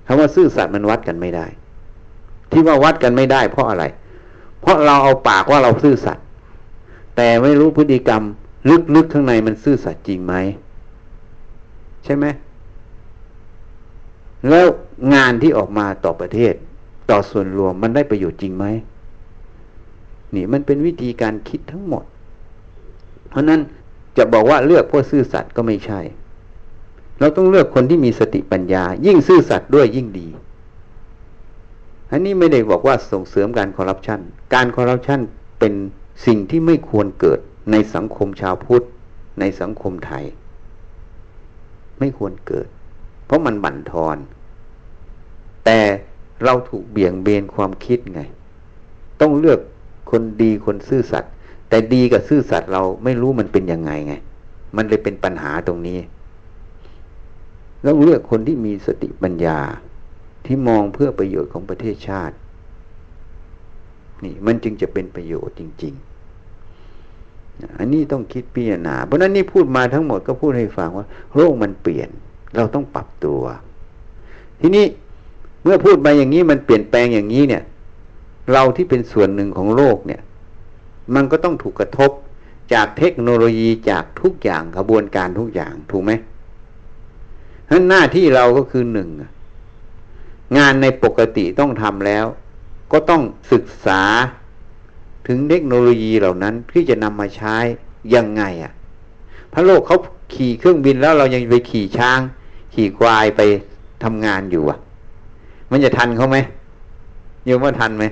[0.07, 1.47] คำว่าซื่อสัตย์มันวัดกันไม่ได้
[2.51, 3.85] ที่ว่าวัดกันไม่ได้ เพราะอะไร
[4.61, 6.25] เพราะเราเอาปากว่าเราซื่อสัตย์
[7.17, 8.23] แต่ไม่รู้พฤติกรรม
[8.95, 10.35] ลึกๆข้างในมันซื่อสัตย์จริงไหม
[12.05, 12.27] ใช่ไหม
[14.49, 14.67] แล้ว
[15.15, 16.55] งานที่ออกมาต่อประเทศ
[17.11, 18.65] ต่อส่วนรวมมันได้ประโยชน์จริงไหม
[20.35, 22.05] นี่มันเป็นวิธีการคิดทั้งหมด
[23.29, 23.61] เพราะนั้น
[24.17, 26.01] จะบอกว่าเลือกพราะซื่อสัตย์ก็ไม่ใช่
[27.21, 30.29] เราต้องเลือกคนที่มีสติปัญญา ยิ่งซื่อสัตย์ด้วยยิ่งดี
[32.11, 34.21] อันนี้ไม่ได้บอกว่าส่งเสริมการคอร์รัปชัน
[34.55, 35.21] การคอร์รัปชัน
[35.59, 35.75] เป็น
[36.27, 37.39] สิ่งที่ไม่ควรเกิด
[37.73, 38.85] ในสังคมชาวพุทธ
[39.41, 40.25] ในสังคมไทย
[41.99, 42.67] ไม่ควรเกิด
[43.27, 44.17] เพราะมันบั่นทอน
[45.65, 45.81] แต่
[46.45, 48.21] เราถูกเบี่ยงเบนความคิดไง
[49.21, 49.61] ต้องเลือก
[50.11, 51.33] คนดีคนซื่อสัตย์
[51.69, 54.15] แต่ดีกับซื่อสัตย์เราไม่รู้มันเป็นยังไงไง
[54.77, 55.99] มันเลยเป็นปัญหาตรงนี้
[57.87, 59.59] ต้องเลือกคนที่มีสติปัญญา
[60.47, 62.37] ที่มองเพื่อประโยชน์ของประเทศชาติ
[64.25, 65.95] นี่มันจึงจะเป็นประโยชน์จริง
[66.71, 72.09] ๆ อันนี้ต้องคิดพิจารณาเพราะนั้นนี่พูดมาทั้งหมดก็พูดให้ฟังว่า โลกมันเปลี่ยน
[72.57, 73.41] เราต้องปรับตัว
[74.61, 74.85] ทีนี้
[75.63, 77.63] เมื่อพูดมาอย่างนี้มันเปลี่ยนแปลงอย่างนี้เนี่ย
[78.53, 80.23] เราที่เป็นส่วนหนึ่งของโลกเนี่ย
[81.15, 82.11] มันก็ต้องถูกกระทบ
[82.73, 86.13] จากเทคโนโลยีจากทุกอย่างกระบวนการทุกอย่างถูกไหม
[87.71, 89.09] นั้นหน้าที่เราก็คือหนึ่ง
[90.59, 92.27] งานในปกติต้องทำแล้ว
[92.93, 93.23] ก็ต้อง
[93.53, 94.03] ศึกษา
[95.27, 97.57] ถึงเทคโนโลยีเหล่านั้นที่จะนำมาใช้
[98.15, 98.73] ยังไงอะ่ะ
[99.53, 99.99] พระโลกเขา
[100.35, 102.21] ขี่เครื่องบินแล้วเรายังไปขี่ช้าง
[102.75, 103.41] ขี่ควายไป
[104.05, 104.79] ทำงานอยู่อะ
[105.71, 106.37] มันจะทันเขาไหม
[107.45, 108.05] โยมว่าทันไหม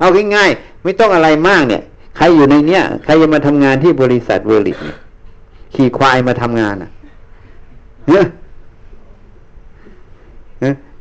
[0.00, 1.82] เอาง่ายๆไม่ต้องอะไรมากเนี่ย
[2.16, 4.98] ใครอยู่ในเนี้ยใครจะมาทำงานที่บริษัทเวลิกเนี่ย
[5.74, 6.90] ขี่ควายมาทำงานอะ
[8.08, 8.24] เนี่ย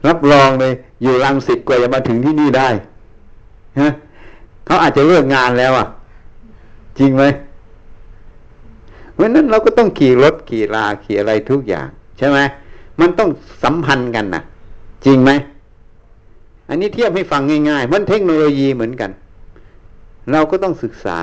[0.08, 2.70] รับรองเลย อยู่รังสิตกว่าจะมาถึงที่นี่ได้
[3.80, 3.92] ฮะ
[4.66, 5.88] เขาอาจจะเลิกงานแล้วอะ
[7.00, 7.24] จริงไหม
[9.14, 12.40] เพราะนั้นเราก็ต้องขี่รถขี่ลาขี่อะไรทุกอย่าง ใช่ไหม
[13.00, 13.30] มันต้อง
[13.64, 14.44] สัมพันธ์กันนะ
[15.06, 15.32] จริงไหม
[16.72, 19.12] อันนี้เทียบให้ฟังง่ายๆ มันเทคโนโลยีเหมือนกัน
[20.32, 21.20] เราก็ต้องศึกษา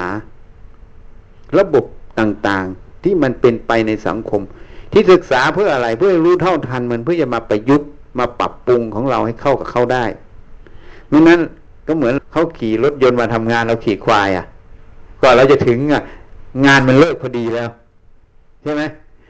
[1.59, 1.85] ระบบ
[2.19, 4.43] ต่างๆ ที่มันเป็นไปในสังคม
[4.93, 7.89] ที่ศึกษาเพื่ออะไรเพื่อรู้เท่าทันมันเพื่อจะมาประยุกต์
[8.19, 10.05] มาปรับปรุงของเราให้เข้ากับเขาได้
[11.09, 11.41] เมื่นั้น
[11.87, 14.47] ก็เหมือนเขาขี่รถยนต์มาทำงานเราขี่ควายอะ
[15.23, 16.03] ก่อนเราจะถึงอะ
[16.67, 17.69] งานมันเลิกพอดีแล้ว
[18.63, 18.83] ใช่ไหม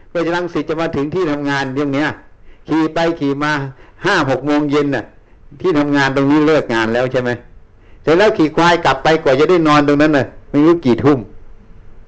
[0.09, 2.09] เพื่อจะรังสิตจะมาถึงที่ทำงานเรื่องเนี้ย
[2.69, 3.53] ขี่ไปขี่มา
[4.05, 5.05] ห้าหกโมงเย็นน่ะ
[5.61, 7.30] ที่ทำงานตรงนี้เลิกงานแล้วใช่ไหม
[8.03, 11.18] เสร็จแล้วขี่ควายกลับไปกว่าจะได้นอนตรงนั้นน่ะไม่รู้กี่ทุ่ม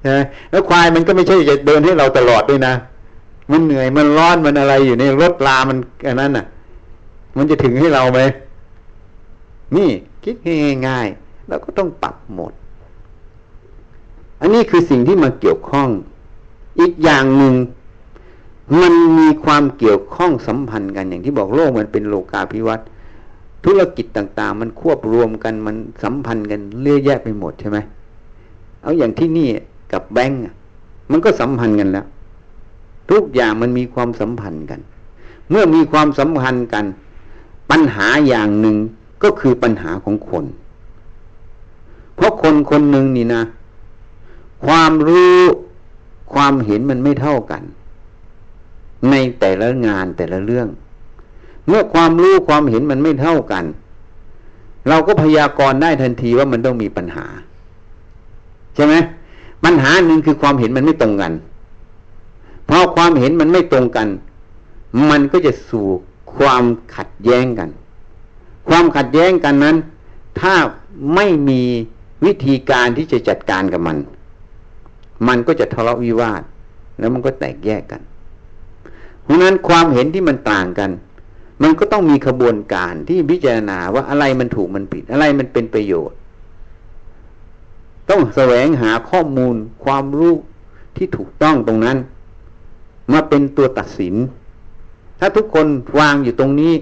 [0.03, 0.16] ใช่
[0.51, 2.74] แล้วควายมันก็ไม่ใช่จะเดินให้เราตลอดด้วยนะ
[3.51, 5.78] มันเหนื่อยมันร้อนมันอะไรอยู่ในรถลามัน
[6.09, 6.45] อันนั้นน่ะ
[7.36, 8.20] มันจะถึงให้เราไหม
[9.76, 9.88] นี่
[10.24, 10.34] คิด
[10.86, 12.53] ง่ายๆแล้วก็ต้องปรับหมด
[14.41, 15.88] อันนี้คือสิ่งที่มาเกี่ยวข้อง
[16.80, 17.55] อีกอย่างหนึ่ง
[18.80, 22.86] มันมีความเกี่ยวข้องสัมพันธ์กันอย่างที่บอกโลกมันเป็นโลกาภิวัตน์
[23.65, 27.79] ธุรกิจต่างๆ มันควบรวมกันมันสัมพันธ์กันเรื่อยแยะไปหมดใช่ไหม
[28.83, 29.49] เอาอย่างที่นี่
[29.93, 30.39] กับแบงก์
[31.11, 32.07] มันก็สัมพันธ์กันแล้ว
[33.11, 34.81] ทุกอย่างมันมีความสัมพันธ์กัน
[35.51, 36.85] เมื่อมีความสัมพันธ์กัน
[37.71, 38.77] ปัญหาอย่างหนึ่ง
[39.23, 40.45] ก็คือปัญหาของคน
[42.15, 43.43] เพราะคนคนหนึ่งนี่นะ
[44.67, 45.41] ความรู้
[46.35, 47.63] ความเห็นมันไม่เท่ากัน
[49.11, 50.69] ในแต่ละงานแต่ละเรื่อง
[51.69, 53.65] เมื่อความรู้ความเห็นมันไม่เท่ากัน
[54.89, 57.27] เราก็พยากรณ์ได้ทันทีว่ามันต้องมีปัญหา
[58.75, 58.95] ใช่ไหม
[59.65, 61.33] ปัญหาหนึ่งคือความเห็นมันไม่ตรงกัน
[62.69, 64.09] พอความเห็นมันไม่ตรงกัน
[65.11, 65.87] มันก็จะสู่
[66.37, 66.65] ความ
[66.97, 67.69] ขัดแย้งกัน
[68.69, 69.77] ความขัดแย้งกันนั้น
[70.41, 70.55] ถ้า
[71.15, 71.63] ไม่มี
[72.25, 73.97] วิธีการที่จะจัดการกับมัน
[75.29, 76.43] มันก็จะทะเลาะวิวาท
[76.99, 78.03] แล้วมันก็แตกแยกกัน
[79.23, 80.91] เพราะนั้นความเห็นที่มันต่างกัน
[81.63, 86.17] มันก็ต้องมีขบวนการที่พิจารณาว่าอะไรมันถูกมันผิด อะไรมันเป็นประโยชน์
[88.11, 90.35] ต้องแสวงหาข้อมูลความรู้
[90.97, 91.99] ที่ถูกต้องตรงนั้น
[93.13, 94.15] มาเป็นตัวตัดสิน
[95.19, 95.67] ถ้าทุกคน
[95.99, 96.75] วางอยู่ตรงนี้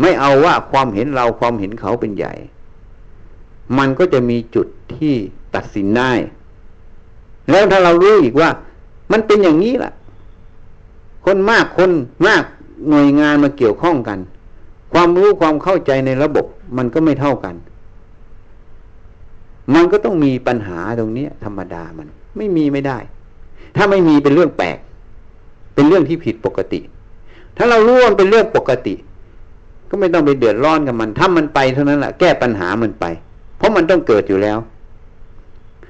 [0.00, 2.34] ไม่เอาว่าความเห็นเราความเห็นเขาเป็นใหญ่
[3.78, 5.14] มันก็จะมีจุดที่
[5.54, 6.12] ตัดสินได้
[7.50, 8.50] แล้วถ้าเรารู้อีกว่า
[9.12, 9.92] มันเป็นอย่างนี้ล่ะ
[11.24, 11.90] คนมากคน
[12.26, 12.42] มาก
[12.88, 14.18] หน่วยงานมาเกี่ยวข้องกัน
[14.92, 16.46] ความรู้ความเข้าใจในระบบ
[16.76, 17.54] มันก็ไม่เท่ากัน
[19.74, 22.06] มันก็ต้องมีปัญหาตรงนี้ธรรมดามัน
[22.36, 22.98] ไม่มีไม่ได้
[23.76, 24.78] ถ้าไม่มีเป็นเรื่องแปลก
[25.74, 26.80] เป็นเรื่องที่ผิดปกติ
[27.56, 28.94] ถ้าเรารู้ว่าเป็นเรื่องปกติ
[29.90, 33.04] ก็ไม่ต้องไปเดือดร้อนกับมันถ้ามันไปเท่านั้นแหละแก้ปัญหามันไป
[33.56, 34.58] เพราะมันต้องเกิดอยู่แล้ว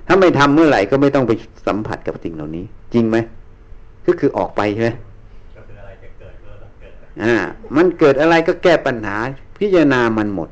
[0.07, 1.33] ถ้าไม่ทำเมื่อไหร่ก็ไม่ต้องไป
[1.67, 2.65] สัมผัสกับสิ่งเหล่านี้
[2.95, 3.17] จริงไหม
[4.07, 4.91] ก็คือออกไปใช่ไหม
[5.57, 6.67] ก็คืออะไรจะเกิดก็ต้
[7.23, 7.35] อ่า
[7.77, 9.17] มันเกิดอะไรก็แก้ปัญหา
[9.59, 10.49] พิจารณามันหมด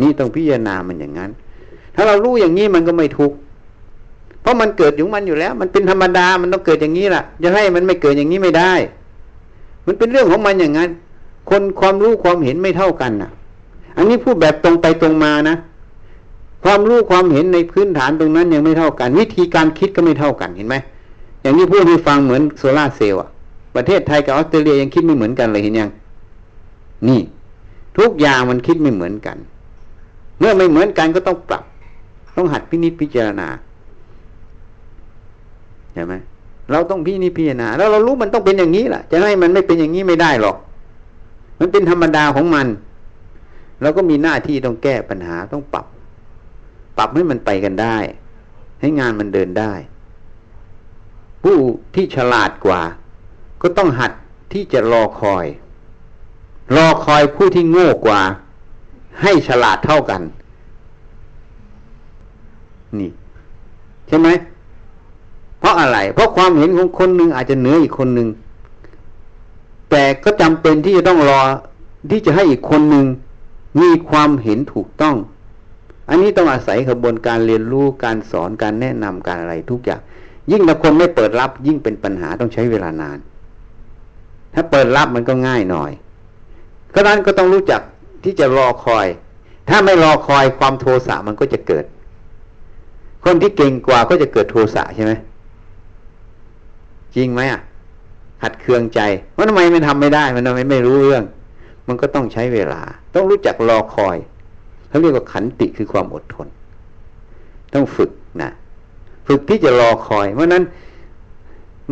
[0.00, 1.30] นี่ต้องพิจารณามันอย่างนั้น
[1.94, 3.36] ถ้าเรารู้อย่างนี้มันก็ไม่ทุกข์
[4.42, 8.72] เพราะมันเกิดอยู่มันอยู่แล้ว มันเป็นธรรมดามันต้องเกิดอย่างนี้แหละจะให้มันไม่เกิดอย่างนี้ไม่ได้
[9.86, 10.90] มันเป็นเรื่องของมันอย่างนั้น
[11.50, 13.30] คนความรู้ความเห็นไม่เท่ากันนะ
[13.96, 15.56] อันนี้พูดแบบตรงไปตรงมานะ
[16.64, 20.76] ความรู้ความเห็นในพื้นฐานตรงนั้นยังไม่เท่ากัน วิธีการคิดก็ไม่เท่ากันเห็นไหม
[21.42, 23.28] อย่างนี้พูดให้ฟังเหมือนโซลาเซลล์อะ
[23.76, 25.90] ประเทศไทยกับออสเตรเลียยังคิดไม่เหมือนกันเลยเห็นยัง
[27.08, 27.20] นี่
[27.98, 29.36] ทุกอย่างมันคิดไม่เหมือนกัน
[30.38, 31.64] เมื่อไม่เหมือนกันก็ต้องปรับ
[32.36, 33.48] ต้องหัดพินิจพิจารณา
[35.92, 36.14] ใช่ไหม
[36.70, 40.56] เราต้องพี่นี่พิจารณาแล้วเรารู้มันต้องเป็นอย่างนี้แหละจะให้มันไม่เป็นอย่างนี้ไม่ได้หรอก
[41.60, 42.66] มันเป็นธรรมดาของมัน
[43.82, 45.86] เราก็มีหน้าที่ต้องแก้ปัญหาต้องปรับ
[46.96, 47.96] ปรับให้มันไปกันได้
[48.80, 49.72] ให้งานมันเดินได้
[51.42, 51.56] ผู้
[51.94, 52.82] ที่ฉลาดกว่า
[53.62, 54.12] ก็ต้องหัด
[54.52, 55.46] ที่จะรอคอย
[56.74, 58.20] รอคอยผู้ที่โง่กว่า
[59.22, 60.22] ให้ฉลาดเท่ากัน
[62.98, 63.10] นี่
[64.08, 64.28] ใช่ไหม
[65.58, 68.28] เพราะอะไร เพราะความเห็นของคนหนึ่งอาจจะเหนืออีกคนหนึ่ง
[69.90, 71.40] แต่ก็จำเป็นที่จะต้องรอ
[72.10, 73.06] ที่จะให้อีกคนหนึ่ง
[73.80, 75.16] มีความเห็นถูกต้อง
[76.08, 80.00] อันนี้ต้องอาศัยกระบวนการเรียนรู้การสอนการแนะนำการอะไรทุกอย่าง
[80.50, 83.18] ยิ่งถ้าคนไม่เปิดรับยิ่งเป็นปัญหาต้องใช้เวลานาน
[84.54, 85.92] ถ้าเปิดรับมันก็ง่ายหน่อย
[86.94, 87.80] ก็นั้นก็ต้องรู้จัก
[88.24, 89.06] ที่จะรอคอย
[89.68, 91.84] ถ้าไม่รอคอยความโทสะมันก็จะเกิด
[93.24, 95.12] คนที่เก่งกว่าก็จะเกิดโทสะใช่ไหม
[97.14, 97.60] จริงไหมอะ
[98.42, 99.00] หัดเคืองใจ
[99.36, 101.24] ว่าทำไมมันทำไม่ได้ มันทำไมไม่รู้เรื่อง
[101.88, 102.82] มันก็ต้องใช้เวลา
[103.14, 104.16] ต้องรู้จักรอคอย
[104.88, 106.48] เขาเรียกว่าขันติคือความอดทน
[107.74, 108.10] ต้องฝึก
[108.42, 108.50] นะ
[109.28, 110.64] ฝึกที่จะรอคอย เพราะนั้น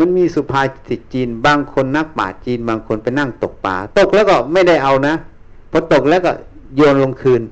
[0.01, 5.15] มันมีสุภาษิตจีน บางคนนักป่าจีน บางคนไปนั่งตกปลาตกแล้วก็ไม่ได้เอานะ
[5.71, 6.33] พอตกแล้วก็
[6.77, 7.43] โยนลงคืน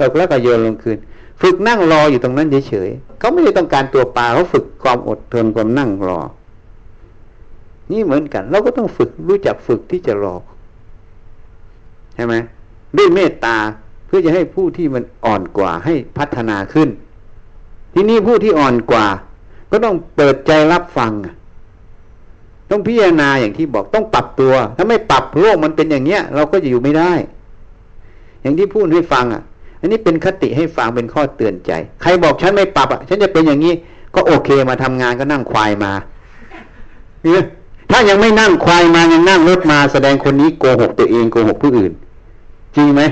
[0.00, 0.98] ตกแล้วก็โยนลงคืน
[1.42, 6.20] ฝึกนั่งรออยู่ตรงนั้นเฉยๆเขาไม่ได้ต้องการตัวปลาเขาฝึกความอดทนความนั่งรอ
[7.90, 10.34] นี่เหมือนกัน เราก็ต้องฝึกรู้จักฝึกที่จะรอ
[12.14, 12.34] ใช่ไหม
[12.96, 13.56] ด้วยเมตตา
[14.06, 16.88] เพื่อจะให้ผู้ที่มันอ่อนกว่าให้พัฒนาขึ้น
[17.94, 19.06] ที่นี้ผู้ที่อ่อนกว่า
[19.70, 21.12] ก็ต้องเปิดใจรับฟัง
[22.72, 27.12] ต้องพิจารณาอย่างที่บอกต้องปรับตัว ถ้าไม่ปรับโลกมันเป็นอย่างเนี้ย เราก็จะอยู่ไม่ได้
[28.42, 29.42] อย่างที่พูดให้ฟังอะ
[29.80, 31.70] อันนี้เป็นคติให้ฟังเป็นข้อเตือนใจ
[32.02, 33.72] ใครบอกฉันไม่ปรับอะฉันจะเป็นอย่างนี้
[34.14, 35.92] ก็โอเคมาทำงานก็นั่งควายมา
[37.22, 37.42] เนี่ย
[37.90, 41.92] ถ้ายังไม่นั่งควายมายังนั่งรถมาแสดงคนนี้โกหกตัวเองโกหกผู้อื่น
[42.76, 43.02] จริงไหม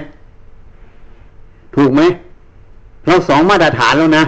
[1.76, 2.02] ถูกไหม
[3.06, 4.24] เราสองมาตรฐานแล้วนะ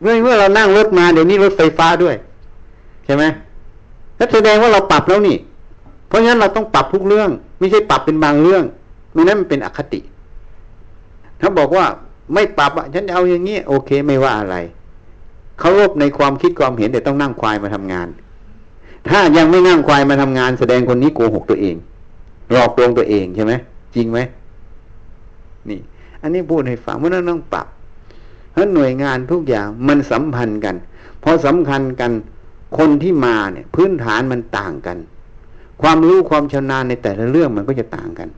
[0.00, 2.14] เมื่อเมื่อเรานั่งรถมาเดี๋ยวนี้รถไฟฟ้าด้วย
[3.04, 3.24] ใช่ไหม
[4.16, 5.36] แล้วแสดงว่าเราปรับแล้วนี่
[6.08, 8.62] เพราะงั้นเราต้องปรับทุกเรื่อง ไม่ใช่ปรับเป็นบางเรื่อง
[9.12, 10.00] ไม่นั้นมันเป็นอคติ
[11.40, 11.84] ถ้าบอกว่า
[12.34, 14.56] ไม่ปรับอะฉันจะเอาอย่างนี้โอเคไม่ว่าอะไร
[15.58, 18.08] เขารบในความคิดความเห็นแต่ต้องนั่งควายมาทำงาน
[19.08, 21.76] ถ้ายังไม่นั่งควายมาทำงาน แสดงคนนี้โกหกตัวเอง
[22.52, 23.52] หลอกลวงตัวเองใช่ไหม
[23.94, 24.18] จริงไหม
[25.68, 25.80] นี่
[26.22, 27.66] อันนี้พูดให้ฟังว่านั้นต้องปรับ
[28.52, 30.76] เพราะหน่วยงานทุกอย่างมันสัมพันธ์กัน
[31.22, 32.12] พอสำคัญกัน
[32.78, 34.98] คนที่มาเนี่ย พื้นฐานมันต่างกัน
[35.82, 38.28] ความรู้ความชำนาญในแต่ละเรื่องมันก็จะต่างกัน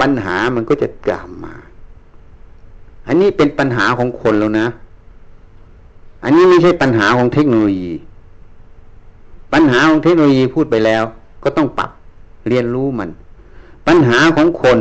[0.00, 1.54] ปัญหามันก็จะกลามมา
[3.06, 4.66] อันนี้เป็นปัญหาของคนแล้วนะ
[6.24, 7.92] อันนี้ไม่ใช่ปัญหาของเทคโนโลยี
[9.52, 11.02] ปัญหาของเทคโนโลยีพูดไปแล้ว
[11.44, 11.90] ก็ต้องปรับ
[12.48, 13.10] เรียนรู้มัน
[13.86, 14.78] ปัญหาของคน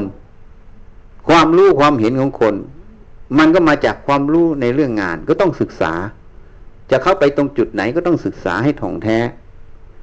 [1.27, 2.55] ความรู้ความเห็นของคน
[3.37, 5.93] มันก็มาจากความรู้ในเรื่องงาน ก็ต้องศึกษา
[6.91, 9.17] จะเข้าไปตรงจุดไหนก็ต้องศึกษาให้ถ่องแท้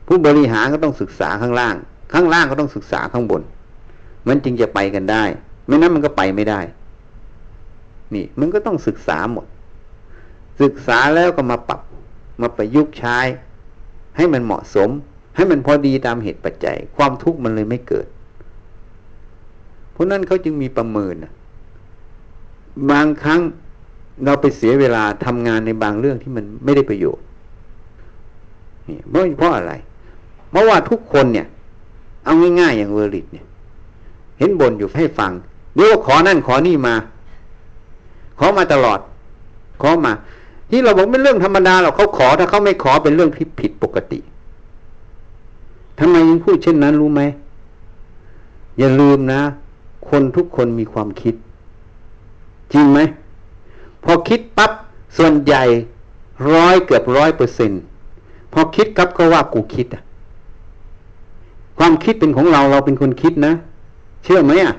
[0.06, 1.76] ผู้บริหารก็ต้องศึกษาข้างล่าง
[2.12, 3.42] ข้างล่างก็ต้องศึกษาข้างบน
[4.28, 5.24] มันจึงจะไปกันได้
[5.66, 6.60] ไม่นั้นมันก็ไปไม่ได้
[8.14, 9.46] นี่มันก็ต้องศึกษาหมด
[10.62, 11.80] ศึกษาแล้วก็มาปรับ
[12.40, 13.18] มาประยุกต์ใช้
[14.16, 14.90] ให้มันเหมาะสม
[15.36, 18.06] ให้มันพอดีตามเหตุปัจจัย ความทุกข์มันเลยไม่เกิด
[19.92, 21.14] เพราะนั้นเขาจึงมีประเมิน
[22.90, 23.40] บางครั้ง
[24.24, 27.24] เราไปเสียเวลาทำงานในบางเรื่องที่มันไม่ได้ประโยชน์
[28.88, 29.72] นี่เพราะเพราะอะไร
[30.50, 31.46] เพราะว่าทุกคนเนี่ย
[32.24, 33.46] เอาง่ายๆอย่างเวอร์ลิตเนี่ย
[34.38, 35.32] เห็นบ่นอยู่ให้ฟัง
[35.74, 36.94] เดี๋ยวขอนั่นขอนี่มา
[38.38, 39.00] ขอมาตลอด
[39.82, 40.12] ขอมา
[40.70, 44.20] ที่เราบอกเป็นเรื่องธรรมดาเราเขาขอถ้าเขาไม่ขอเป็นเรื่องที่ผิดปกติ
[45.98, 47.22] ทำไมยังพูดเช่นนั้นรู้ไหม
[48.78, 49.40] อย่าลืมนะ
[50.08, 51.34] คนทุกคนมีความคิด
[52.72, 52.98] จริงไหม
[54.06, 54.72] พอคิดปั๊บ
[55.18, 55.64] ส่วนใหญ่
[56.52, 57.70] ร้อยเกือบร้อยเปอร์เซ็น
[58.52, 60.02] พอคิดครับก็ว่ากูคิดอะ
[61.78, 63.52] ความคิดเป็นของเราเราเป็นคนคิดนะ
[64.24, 64.74] เชื่อไหมอะ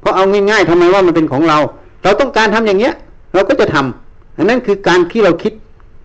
[0.00, 1.58] เพราะเอาง่ายๆทำไมว่ามันเป็นของเรา
[2.02, 2.94] เราต้องการทำอย่างเงี้ย
[3.34, 5.52] เราก็จะทำอันนั้นคือการที่เราคิด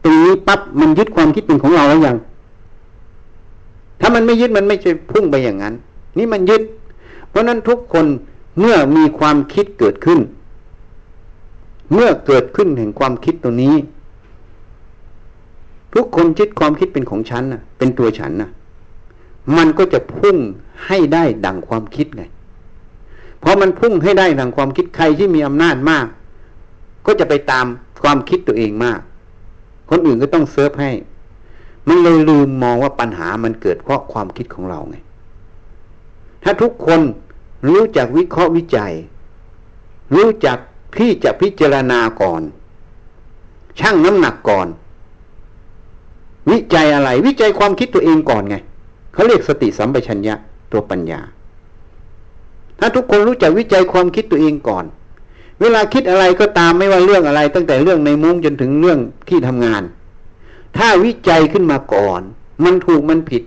[0.03, 2.17] ตรงนี้ปั๊บมันยึดความคิดเป็นของเราแล้วยัง
[4.01, 5.73] ถ้ามันไม่ยึดมันไม่ใช่พุ่งไปอย่างนั้น
[6.17, 6.61] นี่มันยึด
[7.29, 8.05] เพราะนั้นทุกคน
[8.59, 10.19] เมื่อมีความคิดเกิดขึ้น
[11.93, 13.75] เมื่อเกิดขึ้นแห่งความคิดตัวนี้
[15.93, 18.49] ทุกคนยึดความคิดเป็นของฉันนะเป็นตัวฉันนะ
[19.57, 20.37] มันก็จะพุ่ง
[20.85, 22.23] ให้ได้ดังความคิดไง
[23.39, 26.05] เพอมันพุ่งให้ได้ดังความคิดใครที่มีอำนาจมาก
[27.05, 27.65] ก็จะไปตาม
[28.01, 28.99] ความคิดตัวเองมาก
[29.89, 30.91] คนอื่นก็ต้องเซิร์ฟให้
[31.87, 34.97] มันเลยลืมมองว่าปัญหามันเกิดเพราะความคิดของเราไง
[36.43, 37.01] ถ้าทุกคน
[37.67, 38.93] รู้จักวิเคราะห์วิจัย
[40.15, 40.57] รู้จัก
[40.95, 42.41] พี่จะพิจารณาก่อน
[43.79, 44.67] ชั่งน้ำหนักก่อน
[46.51, 48.55] วิจัยอะไร วิจัยความคิดตัวเองก่อนไง
[49.13, 50.35] เขาเรียกสติสัมปชัญญะ
[50.71, 51.21] ตัวปัญญา
[52.79, 54.85] ถ้าทุกคนรู้จักวิจัยความคิดตัวเองก่อน
[55.61, 59.81] เวลาคิดอะไรก็ตามไม่ว่าเรื่องอะไร ตั้งแต่เรื่องในมุ้งจนถึงเรื่องที่ทำงาน
[60.77, 62.21] ถ้าวิจัยขึ้นมาก่อน
[62.63, 63.43] มันถูกมันผิด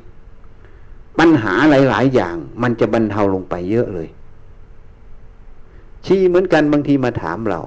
[1.19, 4.09] ปัญหาหลาย ๆ อย่าง มันจะบรรเทาลงไปเยอะเลย
[6.07, 7.61] ชี้เหมือนกันบางทีมาถามเรา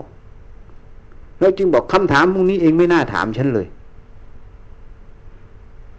[1.40, 3.68] เราจึงบอกคำถามพวกนี้เองไม่น่าถามฉันเลย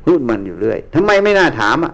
[0.05, 1.93] พูดมันอยู่เรื่อยทำไมไม่น่าถามอะ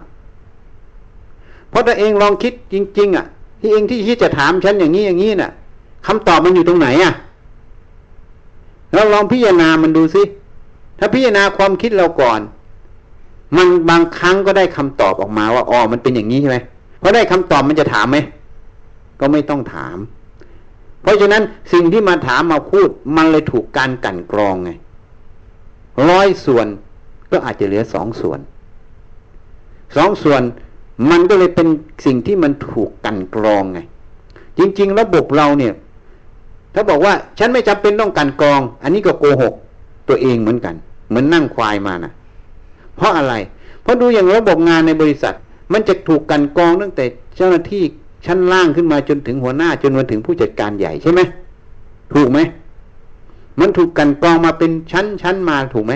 [1.69, 3.25] เพราะถ้าเองลองคิดจริง ๆ อะ
[3.59, 5.51] ที่เองที่คิดจะถามฉันอย่างนี้อย่างนี้น่ะ
[6.07, 7.13] คำตอบมันอยู่ตรงไหนอะ
[8.93, 10.23] เราลองพิจารณามันดูสิ
[10.99, 12.39] ถ้าพิจารณาความคิดเราก่อน
[13.55, 16.57] มันบางครั้งก็ได้คำตอบออกมาว่าอ๋อมันเป็นอย่างนี้ใช่ไหม
[17.01, 18.17] พอได้คำตอบมันจะถามไหม
[19.19, 19.97] ก็ไม่ต้องถาม
[21.05, 21.43] เพราะฉะนั้น
[21.73, 24.71] สิ่งที่มาถามมาพูดมันเลยถูกการกันกรองไง
[26.09, 26.67] ร้อยส่วน
[27.31, 28.39] ก็อาจจะเหลือสองส่วน
[29.95, 30.41] สองส่วน
[31.11, 31.67] มันก็เลยเป็น
[32.05, 33.79] สิ่งที่มันถูกกันกรองไง
[34.57, 35.73] จริง ๆ ระบบเราเนี่ย
[36.73, 39.53] ถ้าบอกว่าฉันไม่จำเป็นต้องกันกรอง อันนี้ก็โกหก
[40.09, 40.75] ตัวเองเหมือนกัน
[41.09, 42.11] เหมือนนั่งควายมานะ
[42.95, 43.33] เพราะอะไร
[43.81, 45.35] เพราะดูอย่างระบบงานในบริษัท
[45.73, 47.83] มันจะถูกกันกรองตั้งแต่เจ้าหน้าที่
[48.25, 51.21] ชั้นล่างขึ้นมาจนถึงหัวหน้า จนมาถึงผู้จัดการใหญ่ใช่ไหม
[52.13, 52.39] ถูกไหม
[53.59, 55.93] มันถูกกันกองมาเป็นชั้นชั้นมาถูกไหม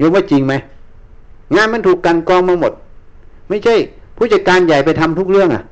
[0.00, 0.54] ยกว่าจริงไหม
[1.54, 2.72] งานมันถูกกันกองมาหมด
[3.48, 3.74] ไม่ใช่
[4.16, 5.62] ผู้จัดการใหญ่ไปทำทุกเรื่องอะ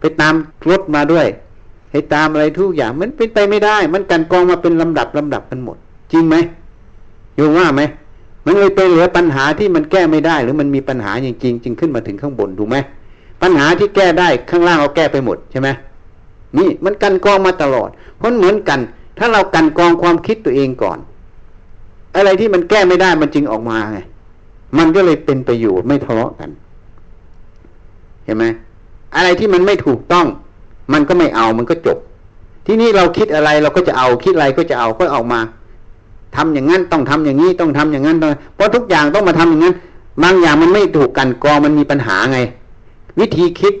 [0.00, 0.34] ไปตาม
[0.70, 1.26] รถมาด้วย
[1.90, 5.76] ให้ตามอะไรทุกอย่างมันเป็นไปไม่ได้ มันกันกองมาเป็นลำดับลำดับกันหมด
[6.12, 6.36] จริงไหม
[7.36, 7.82] โยมว่าไหม
[8.46, 12.76] มันเลยเป็นเหลือปัญหาที่มันแก้ไม่ได้ หรือมันมีปัญหาจริงๆจึงขึ้นมาถึงข้างบนถูกไหม
[13.42, 15.68] ปัญหาที่แก้ได้ข้างล่างเอาแก้ไปหมดใช่ไหม
[16.58, 17.88] นี่มันกันกองมาตลอด
[18.18, 18.80] เพราะเหมือนกัน
[19.18, 20.98] ถ้าเรากันกองความคิดตัวเองก่อน
[22.16, 23.98] อะไรที่มันแก้ไม่ได้มันจึงออกมาไง
[24.78, 26.50] มันก็เลยเป็นประโยชน์ไม่ทะเลาะกัน
[28.24, 28.44] เห็นไหม
[29.16, 30.26] อะไรที่มันไม่ถูกต้อง
[30.92, 31.98] มันก็ไม่เอามันก็จบ
[32.66, 35.40] ที่นี่เราคิดอะไรเราก็จะเอาคิดอะไรก็จะเอาก็ออกมา
[36.36, 38.16] ทำอย่างนั้นต้องทำอย่างนี้ต้องทำอย่างนั้น
[38.54, 39.74] เพราะทุกอย่างต้องมาทำอย่างนั้น
[40.22, 42.38] บางอย่างมันไม่ถูกกันกองมันมีปัญหาไง
[43.20, 43.74] วิธีคิด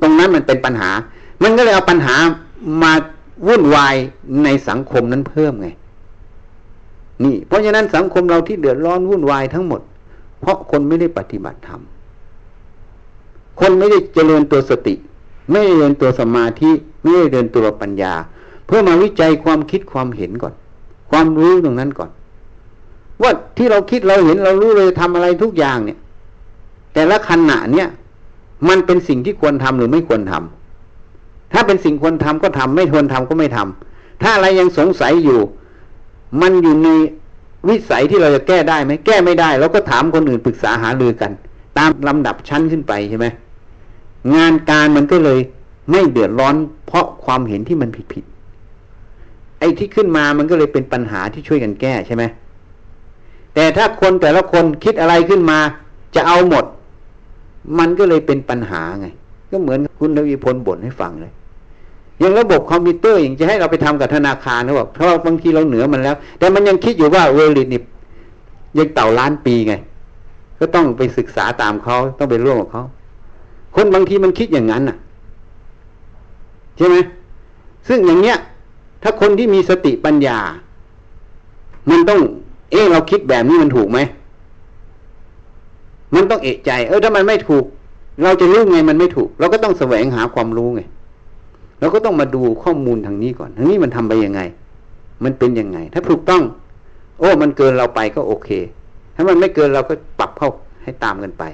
[0.00, 0.90] ตรงนั้นมันเป็นปัญหา
[1.42, 2.16] มันก็เลยเอาปัญหา
[2.82, 2.92] มา
[3.46, 3.94] วุ่นวาย
[4.44, 5.68] ในสังคมนั้นเพิ่มไง
[7.22, 9.80] นี่ เพราะฉะนั้นสังคมเราที่เดือดร้อนวุ่นวายทั้งหมด
[10.40, 11.80] เพราะคนไม่ได้ปฏิบัติธรรม
[13.60, 14.94] คนไม่ได้เจริญตัวสติ
[15.50, 18.14] ไม่ได้เจรียนตัวสมาธิ ไม่ได้เจรียนตัวปัญญา
[18.66, 20.54] เพื่อมาวิจัยความคิดความเห็นก่อน
[21.10, 22.10] ความรู้ตรงนั้นก่อน
[23.22, 25.98] ว่าที่เราคิดเราเห็นเรารู้เลยทำอะไรทุกอย่างเนี่ย
[26.92, 27.88] แต่ละขณะเนี่ย
[28.68, 35.40] มันเป็นสิ่งที่ควรทำหรือไม่ควรทำถ้าเป็นสิ่งควรทำก็ทำไม่ควรทำก็ไม่ทำถ้าอะไรยังสงสัยอยู่
[36.40, 36.88] มันอยู่ใน
[37.68, 41.32] วิสัยที่เราจะแก้ได้ไหมแก้ไม่ได้เราก็ถามคนอื่นปรึกษาหารือกัน
[41.78, 43.26] ตามลำดับชั้นขึ้นไปใช่ไหม
[44.34, 45.40] งานการมันก็เลย
[45.90, 46.54] ไม่เดือดร้อน
[46.86, 48.24] เพราะความเห็นที่มันผิดผิด
[49.58, 52.24] ไอ้ที่ขึ้นมามันก็เลยเป็นปัญหาที่ช่วยกันแก้ใช่ไหม
[53.54, 55.58] แต่ถ้าคนแต่ละคนคิดอะไรขึ้นมา
[56.14, 56.64] จะเอาหมด
[57.78, 59.06] มันก็เลยเป็นปัญหาไง
[59.50, 61.32] ก็เหมือนคุณทวีพลบ่นให้ฟังเลย
[62.18, 67.80] อย่างระบบคอมพิวเตอร์อย่างจะให้เราไปทำกับธนาคารเขาบอกเพราะบางทีเราเหนือมันแล้ว แต่มันยังคิดอยู่ว่าเวลิตนี่
[68.78, 69.74] ยังเต่าล้านปีไง
[70.58, 72.84] ก็ต้องไปศึกษาตามเขาต้องไปร่วมกับเขา
[73.74, 74.96] คนบางทีมันคิดอย่างนั้นน่ะ
[76.76, 76.96] ใช่ไหม
[77.88, 78.38] ซึ่งอย่างเนี้ย
[79.02, 80.38] ถ้าคนที่มีสติปัญญา
[81.90, 82.20] มันต้อง
[82.72, 83.98] เออเราคิดแบบนี้มันถูกไหม
[86.14, 87.64] มันต้องเอะใจ เออถ้ามันไม่ถูก
[88.22, 90.80] เราจะรู้ไงมันไม่ถูก เราก็ต้องแสวงหาความรู้ไง
[91.80, 94.40] เราก็ต้องมาดูข้อมูลทางนี้ก่อนทางนี้มันทำไปยังไง
[95.24, 96.42] มันเป็นยังไง ถ้าถูกต้อง
[97.18, 98.48] โอ้ มันเกินเราไปก็โอเค
[99.14, 100.50] ถ้ามันไม่เกินเราก็ปรับเข้า
[100.82, 101.44] ให้ตามกันไป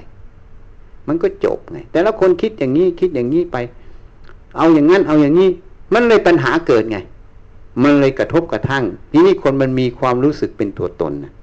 [1.07, 3.57] มันก็จบไงแต่ละคนคิดอย่างนี้คิดอย่างนี้ไป
[4.57, 5.49] เอาอย่างนั้น เอาอย่างนี้
[5.93, 6.97] มันเลยปัญหาเกิดไง
[7.83, 11.33] มันเลยกระทบกระทั่ง ทีนี้คนมันมีความรู้สึกเป็นตัวตนนะ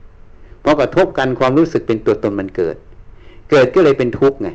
[0.63, 2.77] พอกระทบกันความรู้สึกเป็นตัวตนมันเกิด
[3.51, 4.49] เกิดก็เลยเป็นทุกข์ไง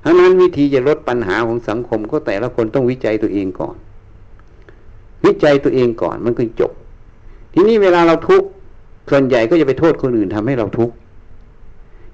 [0.00, 3.76] เพราะนั้นวิธีจะลดปัญหาของสังคมก็แต่ละคนต้องวิจัยตัวเองก่อน
[5.24, 6.72] วิจัยตัวเองก่อนมันก็จบ
[7.54, 8.48] ทีนี้เวลาเราทุกข์
[9.10, 10.94] ส่วนใหญ่ก็จะไปโทษคนอื่นทำให้เราทุกข์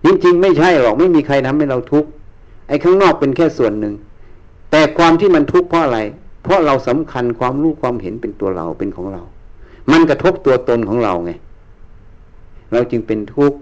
[0.04, 2.08] จริงๆไม่ใช่หรอกไม่มีใครทำให้เราทุกข์
[2.68, 3.94] ไอ้ข้างนอกเป็นแค่ส่วนหนึ่ง
[4.70, 5.98] แต่ความที่มันทุกข์เพราะอะไร
[6.42, 9.22] เพราะเราสำคัญความรู้ความเห็นเป็นตัวเราเป็นของเรา
[9.90, 11.30] มันกระทบตัวตนของเราไง
[12.72, 13.58] เราจึงเป็นทุกข์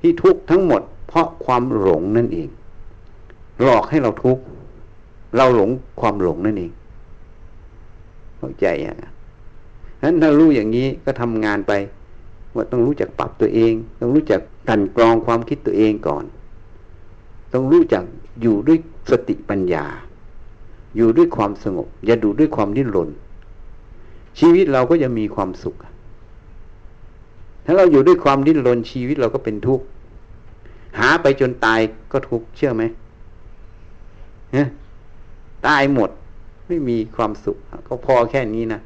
[0.00, 0.82] ที่ทุกข์ทั้งหมด
[1.16, 2.48] ราะความหลงนั่นเอง
[3.62, 4.42] หลอกให้เราทุกข์
[5.36, 6.72] เราหลงความหลงนั่นเอง
[8.38, 8.98] เข้าใจอย่าง
[10.02, 11.72] นั้นถ้ารู้อย่างนี้ก็ทำงานไป
[12.54, 16.24] ว่าต้องรู้จักปรับตัวเอง ต้องรู้จักกันกรองความคิดตัวเองก่อน
[17.52, 18.04] ต้องรู้จัก
[18.42, 18.78] อยู่ด้วย
[19.10, 19.84] สติปัญญา
[20.96, 23.08] อยู่ด้วยความสงบ อย่าดูด้วยความดิ้นรน
[24.38, 25.76] ชีวิตเราก็จะมีความสุข
[27.64, 29.84] ถ้าเราอยู่ด้วยความดิ้นรนชีวิตเราก็เป็นทุกข์
[30.98, 31.80] หาไปจนตาย
[32.12, 32.82] ก็ทุกข์เชื่อไหม
[35.66, 36.10] ตายหมด
[36.68, 37.56] ไม่มีความสุข
[37.88, 38.80] ก็พอแค่นี้นะ